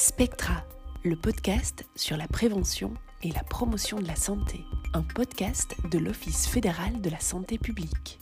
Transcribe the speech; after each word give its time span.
Spectra, 0.00 0.62
le 1.02 1.16
podcast 1.16 1.84
sur 1.96 2.16
la 2.16 2.28
prévention 2.28 2.94
et 3.24 3.32
la 3.32 3.42
promotion 3.42 3.98
de 3.98 4.06
la 4.06 4.14
santé, 4.14 4.64
un 4.94 5.02
podcast 5.02 5.74
de 5.90 5.98
l'Office 5.98 6.46
fédéral 6.46 7.00
de 7.00 7.10
la 7.10 7.18
santé 7.18 7.58
publique. 7.58 8.20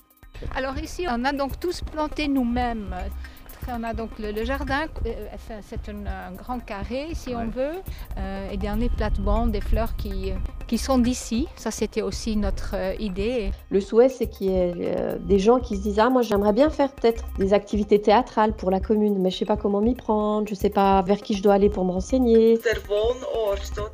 Alors 0.54 0.78
ici, 0.78 1.04
on 1.06 1.22
a 1.26 1.34
donc 1.34 1.60
tous 1.60 1.82
planté 1.82 2.28
nous-mêmes. 2.28 2.96
On 3.68 3.82
a 3.82 3.92
donc 3.92 4.18
le, 4.18 4.42
jardin, 4.46 4.86
euh, 5.04 5.28
c'est 5.60 5.90
un, 5.90 6.32
grand 6.32 6.60
carré 6.60 7.08
si 7.12 7.34
on 7.34 7.48
veut, 7.48 7.82
euh, 8.16 8.50
et 8.50 8.56
dernier 8.56 8.88
plate-bandes, 8.88 9.52
des 9.52 9.60
fleurs 9.60 9.96
qui, 9.96 10.32
qui 10.66 10.78
sont 10.78 10.98
d'ici. 10.98 11.46
Ça, 11.56 11.70
c'était 11.70 12.02
aussi 12.02 12.36
notre 12.36 12.74
euh, 12.74 12.94
idée. 12.98 13.52
Le 13.70 13.80
souhait, 13.80 14.08
c'est 14.08 14.26
qu'il 14.26 14.50
y 14.50 14.54
ait 14.54 15.18
des 15.20 15.38
gens 15.38 15.60
qui 15.60 15.76
se 15.76 15.82
disent 15.82 15.98
Ah, 15.98 16.10
moi, 16.10 16.22
j'aimerais 16.22 16.52
bien 16.52 16.70
faire 16.70 16.92
peut-être 16.92 17.24
des 17.38 17.52
activités 17.52 18.00
théâtrales 18.00 18.54
pour 18.54 18.70
la 18.70 18.80
commune, 18.80 19.18
mais 19.18 19.30
je 19.30 19.36
ne 19.36 19.38
sais 19.40 19.44
pas 19.44 19.56
comment 19.56 19.80
m'y 19.80 19.94
prendre, 19.94 20.46
je 20.46 20.54
ne 20.54 20.58
sais 20.58 20.70
pas 20.70 21.02
vers 21.02 21.18
qui 21.18 21.34
je 21.34 21.42
dois 21.42 21.54
aller 21.54 21.70
pour 21.70 21.84
me 21.84 21.92
renseigner. 21.92 22.58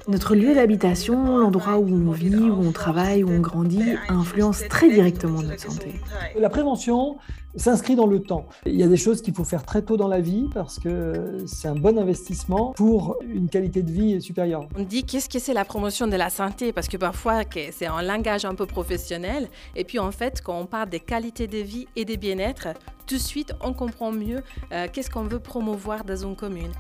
Notre 0.08 0.34
lieu 0.34 0.54
d'habitation, 0.54 1.38
l'endroit 1.38 1.78
où 1.78 1.88
on 1.88 2.10
vit, 2.10 2.34
où 2.34 2.66
on 2.66 2.72
travaille, 2.72 3.24
où 3.24 3.30
on 3.30 3.40
grandit, 3.40 3.94
influence 4.08 4.62
très 4.68 4.90
directement 4.90 5.42
notre 5.42 5.60
santé. 5.60 6.00
La 6.38 6.48
prévention, 6.48 7.16
s'inscrit 7.56 7.96
dans 7.96 8.06
le 8.06 8.20
temps. 8.20 8.46
Il 8.66 8.76
y 8.76 8.82
a 8.82 8.88
des 8.88 8.96
choses 8.96 9.22
qu'il 9.22 9.34
faut 9.34 9.44
faire 9.44 9.64
très 9.64 9.82
tôt 9.82 9.96
dans 9.96 10.08
la 10.08 10.20
vie 10.20 10.48
parce 10.54 10.78
que 10.78 11.44
c'est 11.46 11.68
un 11.68 11.74
bon 11.74 11.98
investissement 11.98 12.72
pour 12.72 13.18
une 13.22 13.48
qualité 13.48 13.82
de 13.82 13.90
vie 13.90 14.20
supérieure. 14.22 14.66
On 14.76 14.82
dit 14.82 15.04
qu'est-ce 15.04 15.28
que 15.28 15.38
c'est 15.38 15.54
la 15.54 15.64
promotion 15.64 16.06
de 16.06 16.16
la 16.16 16.30
santé? 16.30 16.72
Parce 16.72 16.88
que 16.88 16.96
parfois 16.96 17.42
c'est 17.72 17.86
un 17.86 18.02
langage 18.02 18.44
un 18.44 18.54
peu 18.54 18.66
professionnel 18.66 19.48
et 19.76 19.84
puis 19.84 19.98
en 19.98 20.10
fait 20.12 20.40
quand 20.42 20.58
on 20.58 20.66
parle 20.66 20.88
des 20.88 21.00
qualités 21.00 21.46
de 21.46 21.58
vie 21.58 21.86
et 21.96 22.04
des 22.04 22.16
bien-être, 22.16 22.68
tout 23.06 23.16
de 23.16 23.20
suite 23.20 23.52
on 23.60 23.72
comprend 23.72 24.12
mieux 24.12 24.42
euh, 24.72 24.86
qu'est-ce 24.92 25.10
qu'on 25.10 25.24
veut 25.24 25.40
promouvoir 25.40 26.04
dans 26.04 26.16
une 26.16 26.36
commune. 26.36 26.72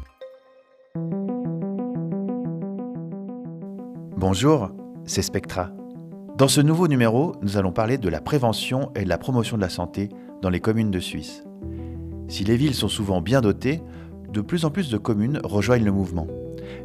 Bonjour, 4.16 4.70
c'est 5.04 5.22
Spectra. 5.22 5.70
Dans 6.38 6.48
ce 6.48 6.60
nouveau 6.60 6.88
numéro, 6.88 7.34
nous 7.42 7.56
allons 7.56 7.72
parler 7.72 7.98
de 7.98 8.08
la 8.08 8.20
prévention 8.20 8.90
et 8.94 9.04
de 9.04 9.08
la 9.08 9.18
promotion 9.18 9.56
de 9.56 9.62
la 9.62 9.68
santé 9.68 10.08
dans 10.42 10.50
les 10.50 10.60
communes 10.60 10.90
de 10.90 11.00
Suisse. 11.00 11.44
Si 12.28 12.44
les 12.44 12.56
villes 12.56 12.74
sont 12.74 12.88
souvent 12.88 13.22
bien 13.22 13.40
dotées, 13.40 13.80
de 14.28 14.40
plus 14.40 14.64
en 14.64 14.70
plus 14.70 14.90
de 14.90 14.98
communes 14.98 15.40
rejoignent 15.44 15.84
le 15.84 15.92
mouvement. 15.92 16.26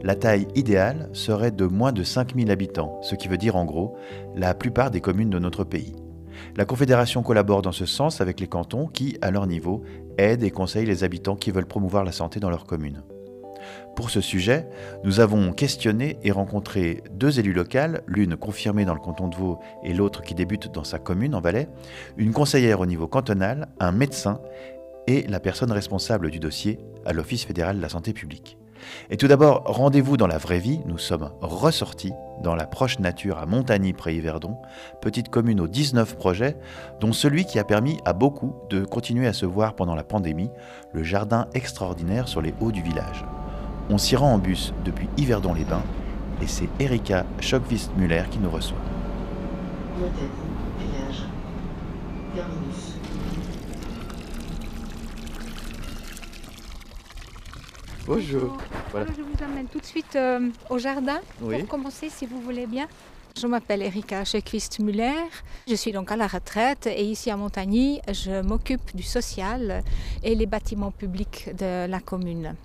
La 0.03 0.16
taille 0.16 0.47
idéale 0.55 1.09
serait 1.13 1.52
de 1.52 1.66
moins 1.66 1.91
de 1.91 2.03
5000 2.03 2.52
habitants, 2.52 3.00
ce 3.02 3.16
qui 3.16 3.28
veut 3.28 3.38
dire 3.38 3.55
en 3.55 3.66
gros 3.66 3.97
la 4.35 4.53
plupart 4.53 4.91
des 4.91 5.02
communes 5.02 5.30
de 5.30 5.39
notre 5.39 5.63
pays. 5.63 5.95
La 6.55 6.66
Confédération 6.66 7.23
collabore 7.23 7.63
dans 7.63 7.72
ce 7.72 7.85
sens 7.85 8.22
avec 8.22 8.39
les 8.39 8.47
cantons 8.47 8.88
qui, 8.88 9.17
à 9.22 9.31
leur 9.31 9.47
niveau, 9.47 9.83
aident 10.17 10.44
et 10.44 10.52
conseillent 10.52 10.85
les 10.85 11.03
habitants 11.03 11.35
qui 11.35 11.52
veulent 11.52 11.66
promouvoir 11.66 12.03
la 12.03 12.11
santé 12.11 12.39
dans 12.39 12.50
leur 12.50 12.66
commune. 12.66 13.02
Pour 13.98 14.12
ce 14.12 14.22
sujet, 14.22 14.70
nous 15.03 15.22
avons 15.22 15.52
questionné 15.52 16.20
et 16.23 16.30
rencontré 16.30 17.03
deux 17.14 17.40
élus 17.40 17.52
locales, 17.52 18.03
l'une 18.06 18.38
confirmée 18.38 18.86
dans 18.86 18.94
le 18.94 19.00
canton 19.00 19.28
de 19.28 19.36
Vaud 19.36 19.58
et 19.84 19.92
l'autre 19.92 20.22
qui 20.22 20.36
débute 20.36 20.72
dans 20.72 20.84
sa 20.84 21.00
commune 21.00 21.34
en 21.34 21.42
Valais, 21.42 21.67
une 22.16 22.31
conseillère 22.31 22.80
au 22.80 22.86
niveau 22.86 23.08
cantonal, 23.08 23.70
un 23.80 23.92
médecin 23.92 24.40
et 25.08 25.23
la 25.23 25.40
personne 25.40 25.72
responsable 25.72 26.30
du 26.30 26.38
dossier 26.38 26.78
à 27.08 27.12
l'Office 27.12 27.44
fédéral 27.44 27.78
de 27.78 27.81
la 27.81 27.90
santé 27.90 28.14
publique. 28.14 28.59
Et 29.09 29.18
tout 29.18 29.28
d'abord, 29.28 29.64
rendez-vous 29.66 30.16
dans 30.16 30.28
la 30.28 30.38
vraie 30.38 30.59
vie, 30.59 30.80
nous 30.86 31.00
sommes 31.00 31.31
ressortis 31.42 32.14
dans 32.44 32.53
la 32.53 32.68
proche 32.68 33.00
nature 33.00 33.40
à 33.40 33.48
Montagny 33.48 33.94
près 33.94 34.14
Yverdon, 34.14 34.58
petite 35.02 35.30
commune 35.30 35.59
aux 35.59 35.68
19 35.68 36.18
projets, 36.18 36.56
dont 37.00 37.14
celui 37.14 37.45
qui 37.45 37.58
a 37.58 37.64
permis 37.64 37.98
à 38.06 38.14
beaucoup 38.14 38.53
de 38.70 38.86
continuer 38.86 39.25
à 39.25 39.34
se 39.34 39.48
voir 39.48 39.75
pendant 39.75 39.95
la 39.95 40.03
pandémie, 40.03 40.52
le 40.94 41.02
jardin 41.02 41.48
extraordinaire 41.56 42.28
sur 42.28 42.44
les 42.44 42.53
hauts 42.62 42.72
du 42.72 42.84
village. 42.84 43.25
On 43.89 43.97
s'y 43.97 44.17
rend 44.17 44.33
en 44.33 44.38
bus 44.38 44.73
depuis 44.83 45.07
Yverdon-les-Bains 45.16 45.83
et 46.41 46.47
c'est 46.47 46.67
Erika 46.77 47.25
Schockvist-Muller 47.39 48.23
qui 48.29 48.38
nous 48.39 48.49
reçoit. 48.49 48.77
Bonjour. 58.06 58.57
je 58.94 59.22
vous 59.22 59.44
amène 59.44 59.67
tout 59.67 59.79
de 59.79 59.85
suite 59.85 60.16
euh, 60.17 60.50
au 60.69 60.78
jardin 60.78 61.19
pour 61.39 61.67
commencer 61.69 62.09
si 62.09 62.25
vous 62.25 62.41
voulez 62.41 62.67
bien. 62.67 62.88
Je 63.39 63.47
m'appelle 63.47 63.81
Erika 63.81 64.25
Schockvist-Muller. 64.25 65.29
Je 65.66 65.75
suis 65.75 65.94
donc 65.94 66.12
à 66.12 66.17
la 66.17 66.28
retraite 66.28 66.88
et 66.88 67.06
ici 67.06 67.31
à 67.31 67.38
Montagny, 67.38 68.01
je 68.12 68.41
m'occupe 68.41 68.94
du 68.94 69.03
social 69.03 69.81
et 70.23 70.35
les 70.35 70.45
bâtiments 70.45 70.91
publics 70.91 71.56
de 71.57 71.88
la 71.88 72.00
commune. 72.01 72.56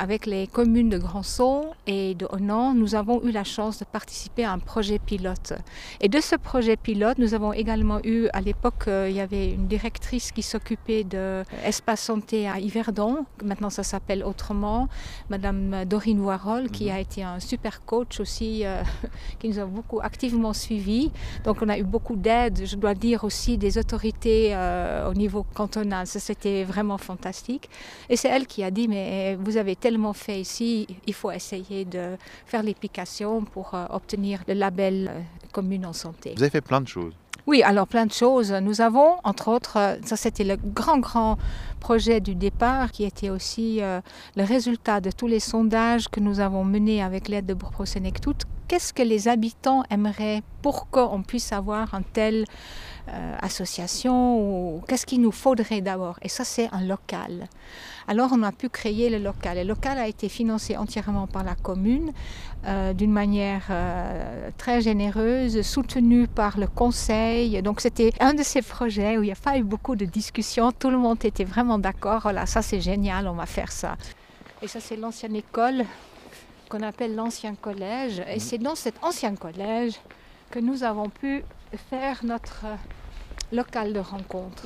Avec 0.00 0.24
les 0.24 0.46
communes 0.46 0.88
de 0.88 0.96
Grandson 0.96 1.66
et 1.86 2.14
de 2.14 2.26
Honan, 2.30 2.72
nous 2.72 2.94
avons 2.94 3.22
eu 3.22 3.32
la 3.32 3.44
chance 3.44 3.80
de 3.80 3.84
participer 3.84 4.46
à 4.46 4.52
un 4.52 4.58
projet 4.58 4.98
pilote. 4.98 5.52
Et 6.00 6.08
de 6.08 6.20
ce 6.20 6.36
projet 6.36 6.78
pilote, 6.78 7.18
nous 7.18 7.34
avons 7.34 7.52
également 7.52 8.00
eu, 8.02 8.28
à 8.32 8.40
l'époque, 8.40 8.84
euh, 8.88 9.08
il 9.10 9.16
y 9.16 9.20
avait 9.20 9.52
une 9.52 9.66
directrice 9.66 10.32
qui 10.32 10.40
s'occupait 10.40 11.04
de 11.04 11.42
l'espace 11.66 12.00
santé 12.00 12.48
à 12.48 12.58
Yverdon. 12.58 13.26
Maintenant, 13.44 13.68
ça 13.68 13.82
s'appelle 13.82 14.24
autrement. 14.24 14.88
Madame 15.28 15.84
Dorine 15.84 16.20
Voirol, 16.20 16.70
qui 16.70 16.86
mhm. 16.86 16.92
a 16.92 17.00
été 17.00 17.22
un 17.22 17.38
super 17.38 17.84
coach 17.84 18.20
aussi, 18.20 18.64
euh, 18.64 18.82
qui 19.38 19.50
nous 19.50 19.58
a 19.58 19.66
beaucoup 19.66 20.00
activement 20.00 20.54
suivis. 20.54 21.10
Donc, 21.44 21.58
on 21.60 21.68
a 21.68 21.76
eu 21.76 21.84
beaucoup 21.84 22.16
d'aide, 22.16 22.62
je 22.64 22.76
dois 22.76 22.94
dire 22.94 23.22
aussi, 23.22 23.58
des 23.58 23.76
autorités 23.76 24.52
euh, 24.54 25.10
au 25.10 25.12
niveau 25.12 25.44
cantonal. 25.52 26.06
Ça, 26.06 26.20
c'était 26.20 26.64
vraiment 26.64 26.96
fantastique. 26.96 27.68
Et 28.08 28.16
c'est 28.16 28.28
elle 28.28 28.46
qui 28.46 28.64
a 28.64 28.70
dit, 28.70 28.88
mais 28.88 29.36
vous 29.38 29.58
avez 29.58 29.76
tellement 29.76 29.89
fait 30.12 30.40
ici, 30.40 30.86
il 31.06 31.14
faut 31.14 31.30
essayer 31.30 31.84
de 31.84 32.16
faire 32.46 32.62
l'application 32.62 33.42
pour 33.44 33.74
euh, 33.74 33.86
obtenir 33.90 34.42
le 34.48 34.54
label 34.54 35.10
euh, 35.10 35.20
commune 35.52 35.86
en 35.86 35.92
santé. 35.92 36.34
Vous 36.36 36.42
avez 36.42 36.50
fait 36.50 36.60
plein 36.60 36.80
de 36.80 36.88
choses. 36.88 37.14
Oui, 37.46 37.62
alors 37.62 37.86
plein 37.86 38.06
de 38.06 38.12
choses. 38.12 38.52
Nous 38.52 38.80
avons, 38.80 39.16
entre 39.24 39.48
autres, 39.48 39.76
euh, 39.78 39.96
ça 40.04 40.16
c'était 40.16 40.44
le 40.44 40.56
grand, 40.56 40.98
grand 40.98 41.38
projet 41.80 42.20
du 42.20 42.34
départ 42.34 42.92
qui 42.92 43.04
était 43.04 43.30
aussi 43.30 43.80
le 43.80 44.44
résultat 44.44 45.00
de 45.00 45.10
tous 45.10 45.26
les 45.26 45.40
sondages 45.40 46.08
que 46.08 46.20
nous 46.20 46.38
avons 46.38 46.62
menés 46.62 47.02
avec 47.02 47.28
l'aide 47.28 47.46
de 47.46 47.54
Brosenectout. 47.54 48.34
Qu'est-ce 48.68 48.92
que 48.92 49.02
les 49.02 49.26
habitants 49.28 49.82
aimeraient? 49.90 50.42
Pour 50.60 50.90
qu'on 50.90 51.22
puisse 51.22 51.52
avoir 51.52 51.94
un 51.94 52.02
tel 52.02 52.44
association 53.42 54.38
ou 54.38 54.82
qu'est-ce 54.86 55.06
qu'il 55.06 55.20
nous 55.20 55.32
faudrait 55.32 55.80
d'abord 55.80 56.18
Et 56.22 56.28
ça, 56.28 56.44
c'est 56.44 56.68
un 56.72 56.82
local. 56.82 57.48
Alors, 58.10 58.30
on 58.32 58.42
a 58.42 58.50
pu 58.50 58.68
créer 58.68 59.08
le 59.08 59.18
local. 59.18 59.58
Le 59.58 59.62
local 59.62 59.96
a 59.98 60.08
été 60.08 60.28
financé 60.28 60.76
entièrement 60.76 61.28
par 61.28 61.44
la 61.44 61.54
commune 61.54 62.12
euh, 62.66 62.92
d'une 62.92 63.12
manière 63.12 63.66
euh, 63.70 64.50
très 64.58 64.80
généreuse, 64.80 65.62
soutenu 65.62 66.26
par 66.26 66.58
le 66.58 66.66
conseil. 66.66 67.62
Donc, 67.62 67.80
c'était 67.80 68.12
un 68.18 68.34
de 68.34 68.42
ces 68.42 68.62
projets 68.62 69.16
où 69.16 69.22
il 69.22 69.26
n'y 69.26 69.32
a 69.32 69.36
pas 69.36 69.58
eu 69.58 69.62
beaucoup 69.62 69.94
de 69.94 70.04
discussions. 70.04 70.72
Tout 70.72 70.90
le 70.90 70.98
monde 70.98 71.24
était 71.24 71.44
vraiment 71.44 71.78
d'accord. 71.78 72.22
Voilà, 72.22 72.46
ça, 72.46 72.62
c'est 72.62 72.80
génial, 72.80 73.28
on 73.28 73.34
va 73.34 73.46
faire 73.46 73.70
ça. 73.70 73.96
Et 74.60 74.66
ça, 74.66 74.80
c'est 74.80 74.96
l'ancienne 74.96 75.36
école 75.36 75.84
qu'on 76.68 76.82
appelle 76.82 77.14
l'ancien 77.14 77.54
collège. 77.54 78.20
Et 78.28 78.34
mhm. 78.34 78.40
c'est 78.40 78.58
dans 78.58 78.74
cet 78.74 78.96
ancien 79.02 79.36
collège 79.36 79.94
que 80.50 80.58
nous 80.58 80.82
avons 80.82 81.08
pu 81.08 81.44
faire 81.76 82.24
notre 82.24 82.66
local 83.52 83.92
de 83.92 83.98
rencontre. 83.98 84.64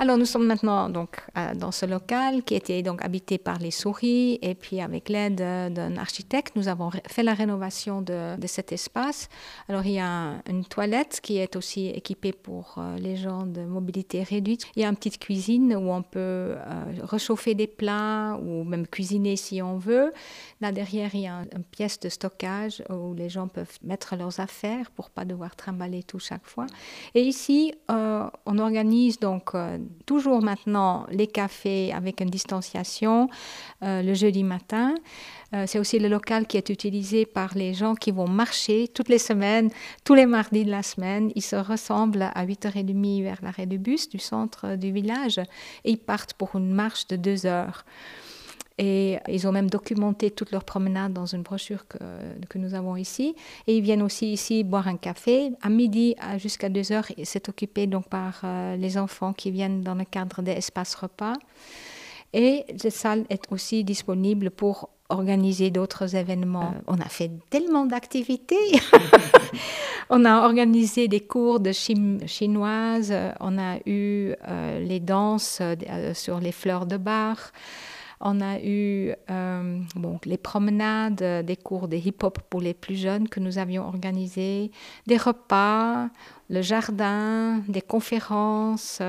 Alors 0.00 0.16
nous 0.16 0.24
sommes 0.24 0.46
maintenant 0.46 0.88
donc 0.88 1.20
euh, 1.36 1.54
dans 1.54 1.70
ce 1.70 1.86
local 1.86 2.42
qui 2.42 2.54
était 2.54 2.82
donc 2.82 3.04
habité 3.04 3.38
par 3.38 3.58
les 3.58 3.70
souris 3.70 4.38
et 4.42 4.54
puis 4.54 4.80
avec 4.80 5.08
l'aide 5.08 5.36
d'un 5.36 5.96
architecte, 5.96 6.56
nous 6.56 6.68
avons 6.68 6.90
fait 7.06 7.22
la 7.22 7.34
rénovation 7.34 8.02
de, 8.02 8.36
cet 8.46 8.72
espace. 8.72 9.28
Alors 9.68 9.84
il 9.86 9.92
y 9.92 10.00
a 10.00 10.34
une 10.48 10.64
toilette 10.64 11.20
qui 11.22 11.38
est 11.38 11.56
aussi 11.56 11.88
équipée 11.88 12.32
pour 12.32 12.76
euh, 12.78 12.96
les 12.98 13.16
gens 13.16 13.46
de 13.46 13.62
mobilité 13.62 14.22
réduite. 14.22 14.66
Il 14.76 14.82
y 14.82 14.84
a 14.84 14.88
une 14.88 14.96
petite 14.96 15.18
cuisine 15.18 15.74
où 15.74 15.90
on 15.90 16.02
peut 16.02 16.18
euh, 16.18 16.56
réchauffer 17.02 17.54
des 17.54 17.66
plats 17.66 18.38
ou 18.42 18.64
même 18.64 18.86
cuisiner 18.86 19.36
si 19.36 19.62
on 19.62 19.78
veut. 19.78 20.12
Là 20.60 20.72
derrière 20.72 21.14
il 21.14 21.22
y 21.22 21.26
a 21.26 21.42
une 21.56 21.64
pièce 21.64 21.98
de 22.00 22.08
stockage 22.08 22.82
où 22.90 23.14
les 23.14 23.28
gens 23.28 23.48
peuvent 23.48 23.78
mettre 23.82 24.16
leurs 24.16 24.40
affaires 24.40 24.90
pour 24.90 25.10
pas 25.10 25.24
devoir 25.24 25.56
trimballer 25.56 26.02
tout 26.02 26.18
chaque 26.18 26.46
fois. 26.46 26.66
Et 27.14 27.22
ici 27.22 27.72
euh, 27.90 28.30
on 28.46 28.58
organise 28.58 29.18
donc 29.18 29.54
euh, 29.54 29.78
toujours 30.06 30.40
maintenant 30.42 31.06
les 31.10 31.26
cafés 31.26 31.92
avec 31.92 32.22
une 32.22 32.30
distanciation 32.30 33.28
euh, 33.82 34.00
le 34.00 34.14
jeudi 34.14 34.42
matin. 34.42 34.94
c'est 35.66 35.78
aussi 35.78 36.00
le 36.00 36.08
local 36.08 36.46
qui 36.48 36.56
est 36.56 36.68
utilisé 36.68 37.26
par 37.26 37.54
les 37.54 37.74
gens 37.74 37.94
qui 37.94 38.10
vont 38.10 38.26
marcher 38.26 38.88
toutes 38.88 39.08
les 39.08 39.20
semaines, 39.20 39.70
tous 40.02 40.14
les 40.14 40.26
mardis 40.26 40.64
de 40.64 40.70
la 40.70 40.82
semaine. 40.82 41.30
Ils 41.36 41.44
se 41.44 41.54
ressemblent 41.54 42.28
à 42.34 42.44
8h30 42.44 43.22
vers 43.22 43.38
l'arrêt 43.40 43.66
du 43.66 43.78
bus 43.78 44.08
du 44.08 44.18
centre 44.18 44.74
du 44.74 44.90
village 44.90 45.38
et 45.84 45.92
ils 45.92 45.98
partent 45.98 46.34
pour 46.34 46.56
une 46.56 46.72
marche 46.74 47.06
de 47.06 47.16
deux 47.16 47.46
heures. 47.46 47.84
Et 48.78 49.18
ils 49.28 49.46
ont 49.46 49.52
même 49.52 49.70
documenté 49.70 50.32
toutes 50.32 50.50
leurs 50.50 50.64
promenades 50.64 51.12
dans 51.12 51.26
une 51.26 51.42
brochure 51.42 51.86
que, 51.86 51.98
que, 52.48 52.58
nous 52.58 52.74
avons 52.74 52.96
ici. 52.96 53.36
Et 53.68 53.76
ils 53.76 53.82
viennent 53.82 54.02
aussi 54.02 54.32
ici 54.32 54.64
boire 54.64 54.88
un 54.88 54.96
café. 54.96 55.52
À 55.62 55.68
midi 55.68 56.16
jusqu'à 56.38 56.68
2 56.68 56.90
heures, 56.90 57.06
c'est 57.22 57.48
occupé 57.48 57.86
donc 57.86 58.08
par 58.08 58.40
euh, 58.42 58.76
les 58.76 58.98
enfants 58.98 59.32
qui 59.32 59.52
viennent 59.52 59.82
dans 59.82 59.94
le 59.94 60.04
cadre 60.04 60.42
des 60.42 60.52
espaces 60.52 60.96
repas. 60.96 61.34
Et 62.32 62.64
cette 62.76 62.94
salle 62.94 63.24
est 63.30 63.44
aussi 63.52 63.84
disponible 63.84 64.50
pour 64.50 64.90
organisé 65.08 65.70
d'autres 65.70 66.16
événements. 66.16 66.74
On 66.88 66.98
a 66.98 67.08
fait 67.08 67.30
tellement 67.50 67.86
d'activités. 67.86 68.56
on 70.10 70.24
a 70.24 70.44
organisé 70.44 71.06
des 71.06 71.20
cours 71.20 71.60
de 71.60 71.70
chinoise. 71.70 73.14
On 73.38 73.56
a 73.58 73.76
eu 73.86 74.34
euh, 74.48 74.80
les 74.80 74.98
danses 74.98 75.58
euh, 75.60 76.12
sur 76.14 76.40
les 76.40 76.52
fleurs 76.52 76.86
de 76.86 76.96
bar. 76.96 77.52
On 78.26 78.40
a 78.40 78.58
eu 78.58 79.12
euh, 79.30 79.80
les 80.24 80.38
promenades, 80.38 81.44
des 81.44 81.56
cours 81.56 81.88
de 81.88 81.96
hip-hop 81.96 82.38
pour 82.48 82.62
les 82.62 82.72
plus 82.72 82.96
jeunes 82.96 83.28
que 83.28 83.38
nous 83.38 83.58
avions 83.58 83.86
organisés, 83.86 84.70
des 85.06 85.18
repas, 85.18 86.08
le 86.48 86.62
jardin, 86.62 87.58
des 87.68 87.82
conférences. 87.82 89.02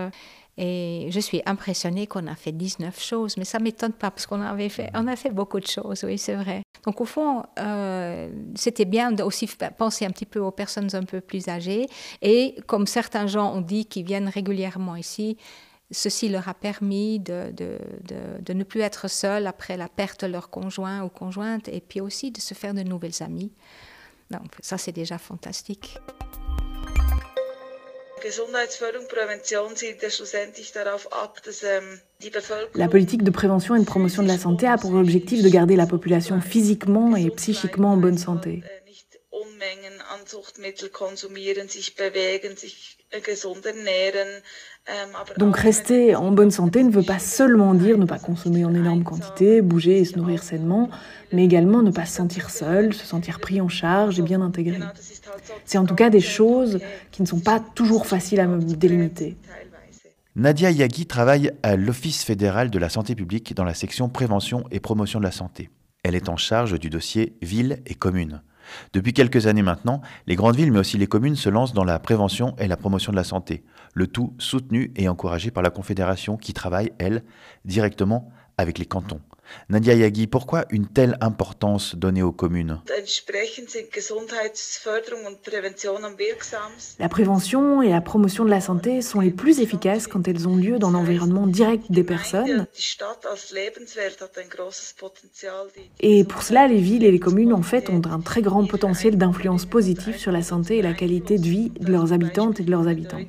Et 0.58 1.08
je 1.12 1.20
suis 1.20 1.42
impressionnée 1.46 2.08
qu'on 2.08 2.28
a 2.28 2.36
fait 2.36 2.54
19 2.54 3.02
choses, 3.02 3.36
mais 3.38 3.44
ça 3.44 3.60
ne 3.60 3.64
m'étonne 3.64 3.92
pas 3.92 4.12
parce 4.12 4.26
qu'on 4.26 4.42
avait 4.42 4.70
fait, 4.70 4.90
on 4.94 5.08
a 5.08 5.16
fait 5.16 5.30
beaucoup 5.32 5.60
de 5.60 5.68
choses, 5.68 6.04
oui, 6.06 6.18
c'est 6.18 6.36
vrai. 6.36 6.62
Donc 6.86 7.02
au 7.02 7.06
fond, 7.06 7.44
euh, 7.60 8.30
c'était 8.56 8.86
bien 8.86 9.14
aussi 9.20 9.50
penser 9.78 10.06
un 10.06 10.12
petit 10.12 10.26
peu 10.26 10.40
aux 10.40 10.52
personnes 10.52 10.90
un 10.94 11.04
peu 11.04 11.20
plus 11.20 11.50
âgées. 11.50 11.88
Et 12.22 12.56
comme 12.68 12.88
certains 12.88 13.28
gens 13.28 13.54
ont 13.54 13.62
dit 13.62 13.86
qui 13.86 14.04
viennent 14.04 14.30
régulièrement 14.30 14.96
ici, 14.96 15.38
ceci 15.92 16.30
leur 16.30 16.50
a 16.50 16.54
permis 16.54 17.20
de, 17.20 17.52
de, 17.52 17.78
de, 18.04 18.42
de 18.42 18.54
ne 18.54 18.64
plus 18.64 18.82
être 18.82 19.08
seuls 19.10 19.48
après 19.48 19.78
la 19.78 19.88
perte 19.88 20.26
de 20.26 20.32
leur 20.32 20.50
conjoint 20.50 21.04
ou 21.04 21.10
conjointe, 21.10 21.68
et 21.68 21.82
puis 21.82 22.02
aussi 22.02 22.32
de 22.32 22.40
se 22.40 22.54
faire 22.54 22.74
de 22.74 22.82
nouvelles 22.82 23.22
amies. 23.22 23.52
Donc 24.32 24.48
ça, 24.62 24.78
c'est 24.78 24.92
déjà 24.92 25.18
fantastique. 25.18 25.98
La 32.74 32.88
politique 32.88 33.24
de 33.24 33.30
prévention 33.30 33.76
et 33.76 33.80
de 33.80 33.86
promotion 33.86 34.24
de 34.24 34.28
la 34.28 34.38
santé 34.40 34.66
a 34.66 34.78
pour 34.80 34.94
objectif 34.96 35.44
de 35.44 35.50
garder 35.50 35.76
la 35.76 35.86
population 35.86 36.42
physiquement 36.42 37.16
et 37.16 37.30
psychiquement 37.30 37.94
en 37.94 37.98
bonne 37.98 38.18
santé. 38.18 38.64
Donc 45.38 45.58
rester 45.58 46.16
en 46.16 46.32
bonne 46.32 46.52
santé 46.52 46.84
ne 46.84 46.92
veut 46.92 47.04
pas 47.04 47.20
seulement 47.20 47.74
dire 47.74 47.98
ne 47.98 48.06
pas 48.06 48.20
consommer 48.20 48.66
en 48.66 48.74
énorme 48.74 49.04
quantité, 49.04 49.62
bouger 49.62 50.00
et 50.00 50.06
se 50.06 50.18
nourrir 50.18 50.44
sainement, 50.44 50.90
mais 51.32 51.44
également 51.44 51.82
ne 51.82 51.92
pas 51.92 52.06
se 52.06 52.16
sentir 52.16 52.50
seul, 52.50 52.94
se 52.94 53.06
sentir 53.06 53.40
pris 53.40 53.62
en 53.62 53.70
charge 53.70 54.20
et 54.20 54.22
bien 54.22 54.42
intégré. 54.42 54.80
C'est 55.66 55.78
en 55.78 55.86
tout 55.86 55.96
cas 55.96 56.10
des 56.10 56.22
choses 56.22 56.80
qui 57.12 57.22
ne 57.22 57.28
sont 57.28 57.40
pas 57.40 57.60
toujours 57.60 58.06
faciles 58.06 58.40
à 58.40 58.48
délimiter. 58.48 59.38
Nadia 60.36 60.70
Yagi 60.70 61.06
travaille 61.06 61.52
à 61.64 61.78
l'Office 61.78 62.26
fédéral 62.26 62.70
de 62.70 62.78
la 62.78 62.90
santé 62.90 63.16
publique 63.16 63.54
dans 63.54 63.64
la 63.64 63.74
section 63.74 64.10
prévention 64.10 64.66
et 64.70 64.82
promotion 64.82 65.20
de 65.20 65.24
la 65.24 65.32
santé. 65.32 65.70
Elle 66.04 66.14
est 66.14 66.28
en 66.30 66.38
charge 66.38 66.78
du 66.78 66.90
dossier 66.90 67.38
ville 67.42 67.82
et 67.86 67.96
communes. 67.96 68.44
Depuis 68.94 69.14
quelques 69.14 69.48
années 69.48 69.62
maintenant, 69.62 70.02
les 70.28 70.36
grandes 70.36 70.56
villes 70.56 70.72
mais 70.72 70.80
aussi 70.80 70.98
les 70.98 71.08
communes 71.08 71.36
se 71.36 71.50
lancent 71.50 71.74
dans 71.74 71.84
la 71.84 72.00
prévention 72.00 72.56
et 72.58 72.68
la 72.68 72.78
promotion 72.78 73.12
de 73.12 73.18
la 73.18 73.24
santé, 73.24 73.64
le 73.94 74.08
tout 74.08 74.34
soutenu 74.38 74.92
et 74.96 75.10
encouragé 75.10 75.52
par 75.52 75.64
la 75.64 75.70
Confédération 75.70 76.38
qui 76.38 76.54
travaille, 76.54 76.92
elle, 76.98 77.24
directement 77.66 78.32
avec 78.58 78.78
les 78.78 78.86
cantons. 78.86 79.22
Nadia 79.70 79.94
Yagi, 79.94 80.28
pourquoi 80.28 80.66
une 80.70 80.88
telle 80.88 81.18
importance 81.22 81.96
donnée 81.96 82.24
aux 82.24 82.32
communes? 82.32 82.82
La 87.00 87.10
prévention 87.10 87.82
et 87.82 87.90
la 87.90 88.02
promotion 88.02 88.46
de 88.46 88.50
la 88.50 88.62
santé 88.62 89.02
sont 89.02 89.20
les 89.20 89.32
plus 89.32 89.60
efficaces 89.60 90.08
quand 90.08 90.28
elles 90.28 90.48
ont 90.48 90.56
lieu 90.56 90.80
dans 90.80 90.92
l'environnement 90.92 91.48
direct 91.48 91.92
des 91.92 92.04
personnes. 92.04 92.68
Et 96.00 96.24
pour 96.24 96.44
cela, 96.44 96.68
les 96.68 96.80
villes 96.80 97.04
et 97.04 97.12
les 97.12 97.20
communes, 97.20 97.54
en 97.54 97.62
fait, 97.62 97.90
ont 97.90 98.02
un 98.06 98.20
très 98.22 98.42
grand 98.42 98.66
potentiel 98.66 99.18
d'influence 99.18 99.66
positive 99.66 100.18
sur 100.18 100.32
la 100.32 100.42
santé 100.42 100.78
et 100.78 100.82
la 100.82 100.94
qualité 100.94 101.38
de 101.38 101.48
vie 101.48 101.70
de 101.80 101.92
leurs 101.92 102.14
habitantes 102.14 102.60
et 102.60 102.64
de 102.64 102.72
leurs 102.72 102.88
habitants. 102.88 103.20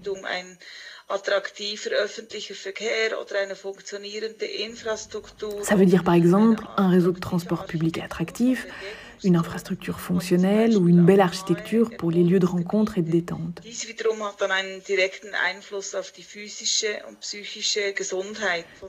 Ça 5.63 5.77
veut 5.77 5.87
dire 5.87 6.03
par 6.03 6.15
exemple 6.15 6.65
un 6.77 6.89
réseau 6.89 7.13
de 7.13 7.21
transport 7.21 7.67
public 7.67 7.99
attractif, 7.99 8.67
une 9.23 9.37
infrastructure 9.37 10.01
fonctionnelle 10.01 10.77
ou 10.77 10.89
une 10.89 11.05
belle 11.05 11.21
architecture 11.21 11.91
pour 11.97 12.11
les 12.11 12.25
lieux 12.25 12.41
de 12.41 12.47
rencontre 12.47 12.99
et 12.99 13.03
de 13.03 13.11
détente. 13.11 13.63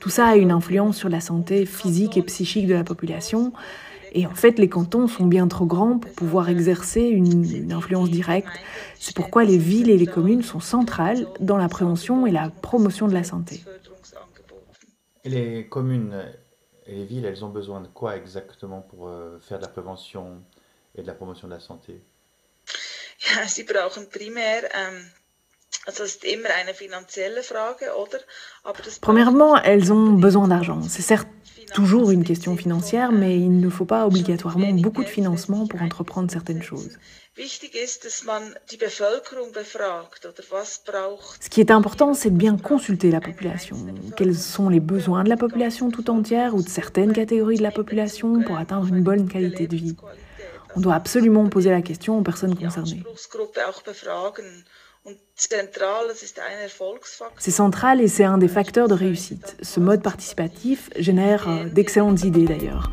Tout 0.00 0.10
ça 0.10 0.26
a 0.26 0.36
une 0.36 0.50
influence 0.50 0.96
sur 0.96 1.08
la 1.08 1.20
santé 1.20 1.66
physique 1.66 2.16
et 2.16 2.22
psychique 2.22 2.66
de 2.66 2.74
la 2.74 2.84
population 2.84 3.52
et 4.12 4.26
en 4.26 4.34
fait, 4.34 4.58
les 4.58 4.68
cantons 4.68 5.06
sont 5.08 5.26
bien 5.26 5.48
trop 5.48 5.66
grands 5.66 5.98
pour 5.98 6.12
pouvoir 6.12 6.48
exercer 6.48 7.02
une, 7.02 7.72
influence 7.72 8.10
directe. 8.10 8.48
C'est 8.98 9.14
pourquoi 9.14 9.44
les 9.44 9.58
villes 9.58 9.90
et 9.90 9.96
les 9.96 10.06
communes 10.06 10.42
sont 10.42 10.60
centrales 10.60 11.26
dans 11.40 11.56
la 11.56 11.68
prévention 11.68 12.26
et 12.26 12.30
la 12.30 12.50
promotion 12.50 13.08
de 13.08 13.14
la 13.14 13.24
santé. 13.24 13.62
Et 15.24 15.28
les 15.28 15.66
communes 15.66 16.24
et 16.86 16.94
les 16.94 17.04
villes, 17.04 17.26
elles 17.26 17.44
ont 17.44 17.50
besoin 17.50 17.80
de 17.80 17.88
quoi 17.88 18.16
exactement 18.16 18.80
pour 18.80 19.08
euh, 19.08 19.38
faire 19.40 19.58
de 19.58 19.62
la 19.62 19.68
prévention 19.68 20.40
et 20.96 21.02
de 21.02 21.06
la 21.06 21.14
promotion 21.14 21.48
de 21.48 21.52
la 21.52 21.60
santé? 21.60 22.00
Premièrement, 29.00 29.56
elles 29.56 29.92
ont 29.92 30.12
besoin 30.12 30.48
d'argent. 30.48 30.82
C'est 30.82 31.02
certes 31.02 31.28
toujours 31.72 32.10
une 32.10 32.24
question 32.24 32.56
financière, 32.56 33.12
mais 33.12 33.38
il 33.38 33.60
ne 33.60 33.68
faut 33.68 33.84
pas 33.84 34.06
obligatoirement 34.06 34.72
beaucoup 34.72 35.04
de 35.04 35.08
financement 35.08 35.66
pour 35.66 35.82
entreprendre 35.82 36.30
certaines 36.30 36.62
choses. 36.62 36.98
Ce 41.40 41.48
qui 41.48 41.60
est 41.60 41.70
important, 41.70 42.14
c'est 42.14 42.30
de 42.30 42.36
bien 42.36 42.56
consulter 42.56 43.10
la 43.10 43.20
population. 43.20 43.76
Quels 44.16 44.34
sont 44.36 44.68
les 44.68 44.80
besoins 44.80 45.22
de 45.22 45.28
la 45.28 45.36
population 45.36 45.90
tout 45.90 46.10
entière 46.10 46.56
ou 46.56 46.62
de 46.62 46.68
certaines 46.68 47.12
catégories 47.12 47.58
de 47.58 47.62
la 47.62 47.70
population 47.70 48.42
pour 48.42 48.56
atteindre 48.56 48.88
une 48.88 49.02
bonne 49.04 49.28
qualité 49.28 49.68
de 49.68 49.76
vie? 49.76 49.96
On 50.74 50.80
doit 50.80 50.94
absolument 50.94 51.48
poser 51.48 51.70
la 51.70 51.82
question 51.82 52.18
aux 52.18 52.22
personnes 52.22 52.56
concernées. 52.56 53.04
C'est 57.38 57.50
central 57.50 58.00
et 58.00 58.08
c'est 58.08 58.24
un 58.24 58.38
des 58.38 58.48
facteurs 58.48 58.88
de 58.88 58.94
réussite. 58.94 59.56
Ce 59.62 59.78
mode 59.78 60.02
participatif 60.02 60.90
génère 60.98 61.48
euh, 61.48 61.68
d'excellentes 61.68 62.24
idées 62.24 62.44
d'ailleurs. 62.44 62.90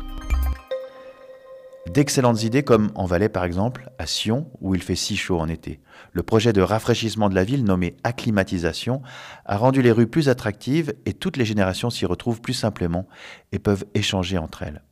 D'excellentes 1.86 2.42
idées 2.42 2.62
comme 2.62 2.90
en 2.94 3.06
Valais 3.06 3.28
par 3.28 3.44
exemple, 3.44 3.90
à 3.98 4.06
Sion, 4.06 4.50
où 4.60 4.74
il 4.74 4.82
fait 4.82 4.96
si 4.96 5.16
chaud 5.16 5.38
en 5.40 5.48
été. 5.48 5.80
Le 6.12 6.22
projet 6.22 6.52
de 6.52 6.60
rafraîchissement 6.60 7.28
de 7.28 7.34
la 7.34 7.44
ville 7.44 7.64
nommé 7.64 7.96
Acclimatisation 8.04 9.02
a 9.44 9.56
rendu 9.56 9.82
les 9.82 9.92
rues 9.92 10.06
plus 10.06 10.28
attractives 10.28 10.94
et 11.04 11.14
toutes 11.14 11.36
les 11.36 11.44
générations 11.44 11.90
s'y 11.90 12.06
retrouvent 12.06 12.40
plus 12.40 12.54
simplement 12.54 13.08
et 13.52 13.58
peuvent 13.58 13.84
échanger 13.94 14.38
entre 14.38 14.62
elles. 14.62 14.82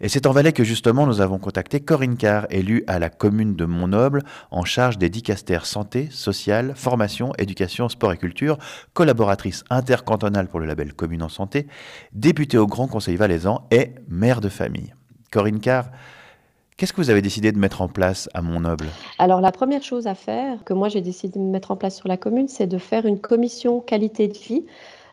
Et 0.00 0.08
c'est 0.08 0.26
en 0.26 0.32
Valais 0.32 0.52
que 0.52 0.64
justement 0.64 1.06
nous 1.06 1.20
avons 1.20 1.38
contacté 1.38 1.80
Corinne 1.80 2.16
Carr, 2.16 2.46
élue 2.50 2.84
à 2.86 2.98
la 2.98 3.10
commune 3.10 3.54
de 3.56 3.64
Montnoble, 3.64 4.22
en 4.50 4.64
charge 4.64 4.98
des 4.98 5.10
dicastères 5.10 5.66
santé, 5.66 6.08
sociale, 6.10 6.72
formation, 6.76 7.32
éducation, 7.38 7.88
sport 7.88 8.12
et 8.12 8.16
culture, 8.16 8.58
collaboratrice 8.92 9.64
intercantonale 9.70 10.48
pour 10.48 10.60
le 10.60 10.66
label 10.66 10.94
Commune 10.94 11.22
en 11.22 11.28
Santé, 11.28 11.66
députée 12.12 12.58
au 12.58 12.66
Grand 12.66 12.88
Conseil 12.88 13.16
valaisan 13.16 13.66
et 13.70 13.92
mère 14.08 14.40
de 14.40 14.48
famille. 14.48 14.94
Corinne 15.30 15.60
Carr, 15.60 15.86
Qu'est-ce 16.80 16.94
que 16.94 17.02
vous 17.02 17.10
avez 17.10 17.20
décidé 17.20 17.52
de 17.52 17.58
mettre 17.58 17.82
en 17.82 17.88
place 17.88 18.30
à 18.32 18.40
Montnoble? 18.40 18.86
Alors 19.18 19.42
la 19.42 19.52
première 19.52 19.82
chose 19.82 20.06
à 20.06 20.14
faire, 20.14 20.64
que 20.64 20.72
moi 20.72 20.88
j'ai 20.88 21.02
décidé 21.02 21.38
de 21.38 21.44
mettre 21.44 21.72
en 21.72 21.76
place 21.76 21.94
sur 21.94 22.08
la 22.08 22.16
commune, 22.16 22.48
c'est 22.48 22.66
de 22.66 22.78
faire 22.78 23.04
une 23.04 23.20
commission 23.20 23.80
qualité 23.80 24.28
de 24.28 24.38
vie 24.38 24.64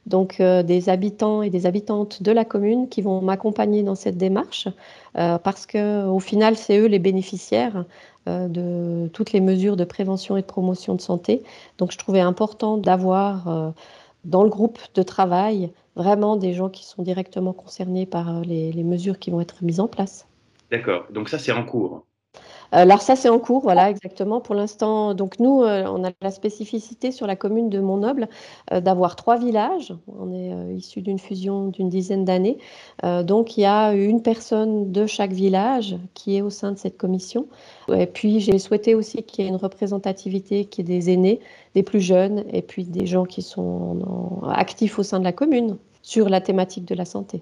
donc 0.08 0.40
euh, 0.40 0.64
des 0.64 0.90
habitants 0.90 1.42
et 1.42 1.50
des 1.50 1.66
habitantes 1.66 2.24
de 2.24 2.32
la 2.32 2.46
commune 2.46 2.90
qui 2.90 3.02
vont 3.02 3.22
m'accompagner 3.22 3.84
dans 3.84 3.96
cette 3.96 4.18
démarche 4.18 4.68
euh, 5.18 5.38
parce 5.38 5.66
que 5.66 6.06
au 6.08 6.20
final 6.20 6.56
c'est 6.56 6.80
eux 6.80 6.88
les 6.88 7.00
bénéficiaires 7.00 7.86
euh, 8.28 8.48
de 8.48 9.10
toutes 9.10 9.34
les 9.34 9.42
mesures 9.42 9.76
de 9.76 9.84
prévention 9.84 10.38
et 10.38 10.42
de 10.42 10.48
promotion 10.48 10.96
de 10.96 11.02
santé. 11.02 11.44
Donc 11.78 11.92
je 11.92 11.98
trouvais 11.98 12.22
important 12.22 12.78
d'avoir 12.78 13.74
dans 14.24 14.44
le 14.44 14.50
groupe 14.50 14.80
de 14.96 15.04
travail 15.04 15.72
vraiment 15.96 16.38
des 16.38 16.54
gens 16.54 16.70
qui 16.70 16.86
sont 16.86 17.04
directement 17.04 17.54
concernés 17.54 18.06
par 18.06 18.42
les 18.42 18.84
mesures 18.84 19.20
qui 19.20 19.30
vont 19.30 19.42
être 19.42 19.64
mises 19.64 19.80
en 19.80 19.88
place. 19.88 20.26
D'accord, 20.72 21.06
donc 21.12 21.30
ça 21.30 21.38
c'est 21.38 21.52
en 21.52 21.64
cours. 21.64 22.07
Euh, 22.74 22.82
alors 22.82 23.02
ça, 23.02 23.16
c'est 23.16 23.30
en 23.30 23.40
cours, 23.40 23.62
voilà, 23.62 23.90
exactement. 23.90 24.42
Pour 24.42 24.56
l'instant, 24.56 25.14
donc 25.14 25.40
nous, 25.40 25.64
euh, 25.64 25.86
on 25.88 26.04
a 26.04 26.12
la 26.22 26.32
spécificité 26.32 27.12
sur 27.12 27.28
la 27.28 27.36
commune 27.36 27.70
de 27.70 27.80
Montnoble 27.80 28.28
euh, 28.72 28.82
d'avoir 28.82 29.16
trois 29.16 29.38
villages. 29.38 29.94
On 30.08 30.34
est 30.34 30.76
issu 30.76 31.02
d'une 31.02 31.20
fusion 31.20 31.68
d'une 31.68 31.90
dizaine 31.90 32.26
d'années. 32.26 32.58
donc 33.24 33.58
il 33.58 33.62
y 33.62 33.66
a 33.66 33.94
une 33.94 34.22
personne 34.22 34.92
de 34.92 35.06
chaque 35.06 35.32
village 35.32 35.96
qui 36.14 36.38
est 36.38 36.42
au 36.42 36.50
sein 36.50 36.72
de 36.72 36.78
cette 36.78 36.98
commission. 36.98 37.48
Et 37.94 38.06
puis 38.06 38.40
j'ai 38.40 38.60
souhaité 38.60 38.96
aussi 38.96 39.24
qu'il 39.24 39.44
y 39.44 39.48
ait 39.48 39.50
une 39.50 39.58
représentativité 39.58 40.66
qui 40.66 40.82
est 40.82 40.84
des 40.84 41.10
aînés, 41.10 41.40
des 41.76 41.84
plus 41.84 42.02
jeunes, 42.02 42.44
et 42.52 42.62
puis 42.62 42.86
des 42.86 43.06
gens 43.06 43.26
qui 43.26 43.42
sont 43.42 44.42
actifs 44.50 45.00
au 45.00 45.04
sein 45.04 45.20
de 45.20 45.24
la 45.24 45.34
commune 45.34 45.78
sur 46.02 46.30
la 46.30 46.42
thématique 46.42 46.86
de 46.86 46.96
la 46.96 47.06
santé. 47.06 47.42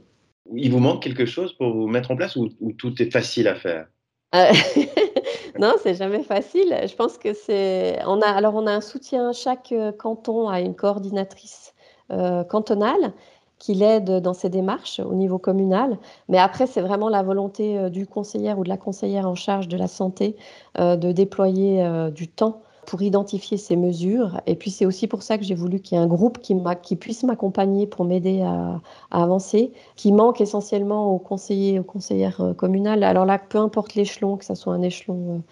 Il 0.53 0.72
vous 0.72 0.79
manque 0.79 1.01
quelque 1.01 1.25
chose 1.25 1.53
pour 1.53 1.74
vous 1.74 1.88
mettre 1.88 2.12
en 2.12 2.15
place 2.15 2.36
ou, 2.36 2.50
tout 2.77 3.01
est 3.01 3.12
facile 3.12 3.48
à 3.48 3.55
faire? 3.55 3.88
euh, 4.36 4.51
Non, 5.59 5.74
c'est 5.81 5.95
jamais 5.95 6.24
facile. 6.24 6.75
Je 6.88 6.95
pense 6.95 7.17
que 7.17 7.33
c'est. 7.33 7.97
Alors 8.00 8.55
on 8.55 8.67
a 8.67 8.71
un 8.71 8.81
soutien. 8.81 9.31
Chaque 9.31 9.71
euh, 9.71 9.91
canton 9.91 10.50
a 10.50 10.59
une 10.59 10.75
coordinatrice 10.75 11.74
euh, 12.12 12.43
cantonale 12.43 13.13
qui 13.57 13.74
l'aide 13.74 14.21
dans 14.21 14.33
ses 14.33 14.50
démarches 14.50 15.00
au 15.00 15.13
niveau 15.13 15.38
communal. 15.38 15.97
Mais 16.27 16.39
après, 16.39 16.67
c'est 16.67 16.81
vraiment 16.81 17.07
la 17.07 17.24
volonté 17.24 17.89
du 17.89 18.05
conseiller 18.05 18.53
ou 18.53 18.65
de 18.65 18.69
la 18.69 18.75
conseillère 18.75 19.29
en 19.29 19.35
charge 19.35 19.69
de 19.69 19.77
la 19.77 19.88
santé 19.88 20.35
de 20.77 21.12
déployer 21.13 21.88
du 22.12 22.27
temps 22.27 22.62
pour 22.86 23.01
identifier 23.01 23.58
ces 23.58 23.75
mesures. 23.75 24.42
Et 24.46 24.56
puis 24.56 24.72
c'est 24.72 24.86
aussi 24.86 25.08
pour 25.08 25.24
ça 25.24 25.38
que 25.38 25.44
j'ai 25.44 25.56
voulu 25.56 25.80
qu'il 25.80 25.98
y 25.98 26.01
ait 26.01 26.04
un 26.04 26.08
groupe 26.08 26.39
qui, 26.39 26.96
puisse 26.96 27.24
m'accompagner 27.24 27.88
pour 27.88 28.06
m'aider 28.06 28.42
à, 28.42 28.82
avancer, 29.12 29.72
qui 29.96 30.12
manque 30.12 30.42
essentiellement 30.42 31.13
aux 31.13 31.20
conseillers, 31.20 31.80
aux 31.80 31.84
conseillères 31.84 32.42
euh, 32.42 32.54
communales. 32.54 33.04
Alors 33.04 33.25
là, 33.25 33.39
peu 33.39 33.58
importe 33.58 33.96
l'échelon, 33.96 34.38
que 34.38 34.46
ce 34.46 34.56
soit 34.56 34.74
un 34.74 34.82
échelon 34.82 35.44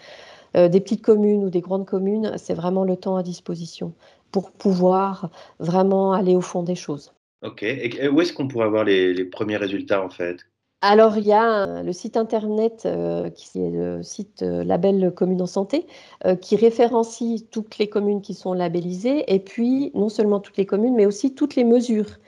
euh, 0.56 0.60
euh, 0.60 0.68
des 0.68 0.80
petites 0.80 1.02
communes 1.02 1.44
ou 1.44 1.50
des 1.50 1.60
grandes 1.60 1.86
communes, 1.86 2.32
c'est 2.36 2.54
vraiment 2.54 2.84
le 2.84 2.96
temps 2.96 3.16
à 3.16 3.22
disposition 3.22 3.92
pour 4.30 4.50
pouvoir 4.50 5.30
vraiment 5.58 6.12
aller 6.12 6.34
au 6.34 6.40
fond 6.40 6.62
des 6.62 6.74
choses. 6.74 7.12
Ok. 7.42 7.62
Et 7.62 8.08
où 8.08 8.20
est-ce 8.20 8.32
qu'on 8.32 8.48
pourrait 8.48 8.66
avoir 8.66 8.84
les 8.84 9.24
premiers 9.24 9.56
résultats 9.56 10.02
en 10.02 10.10
fait? 10.10 10.38
Alors, 10.86 11.16
il 11.16 11.26
y 11.26 11.32
a 11.32 11.82
le 11.82 11.92
site 11.94 12.18
internet 12.18 12.82
euh, 12.84 13.30
qui 13.30 13.58
est 13.58 13.70
le 13.70 14.02
site 14.02 14.42
euh, 14.42 14.62
Label 14.64 15.14
Commune 15.14 15.40
en 15.40 15.46
Santé, 15.46 15.86
euh, 16.26 16.36
qui 16.36 16.56
référencie 16.56 17.48
toutes 17.50 17.78
les 17.78 17.88
communes 17.88 18.20
qui 18.20 18.34
sont 18.34 18.52
labellisées, 18.52 19.24
et 19.32 19.38
puis 19.38 19.90
non 19.94 20.10
seulement 20.10 20.40
toutes 20.40 20.58
les 20.58 20.66
communes, 20.66 20.94
mais 20.94 21.06
aussi 21.06 21.34
toutes 21.34 21.56
les 21.56 21.64
mesures 21.64 22.18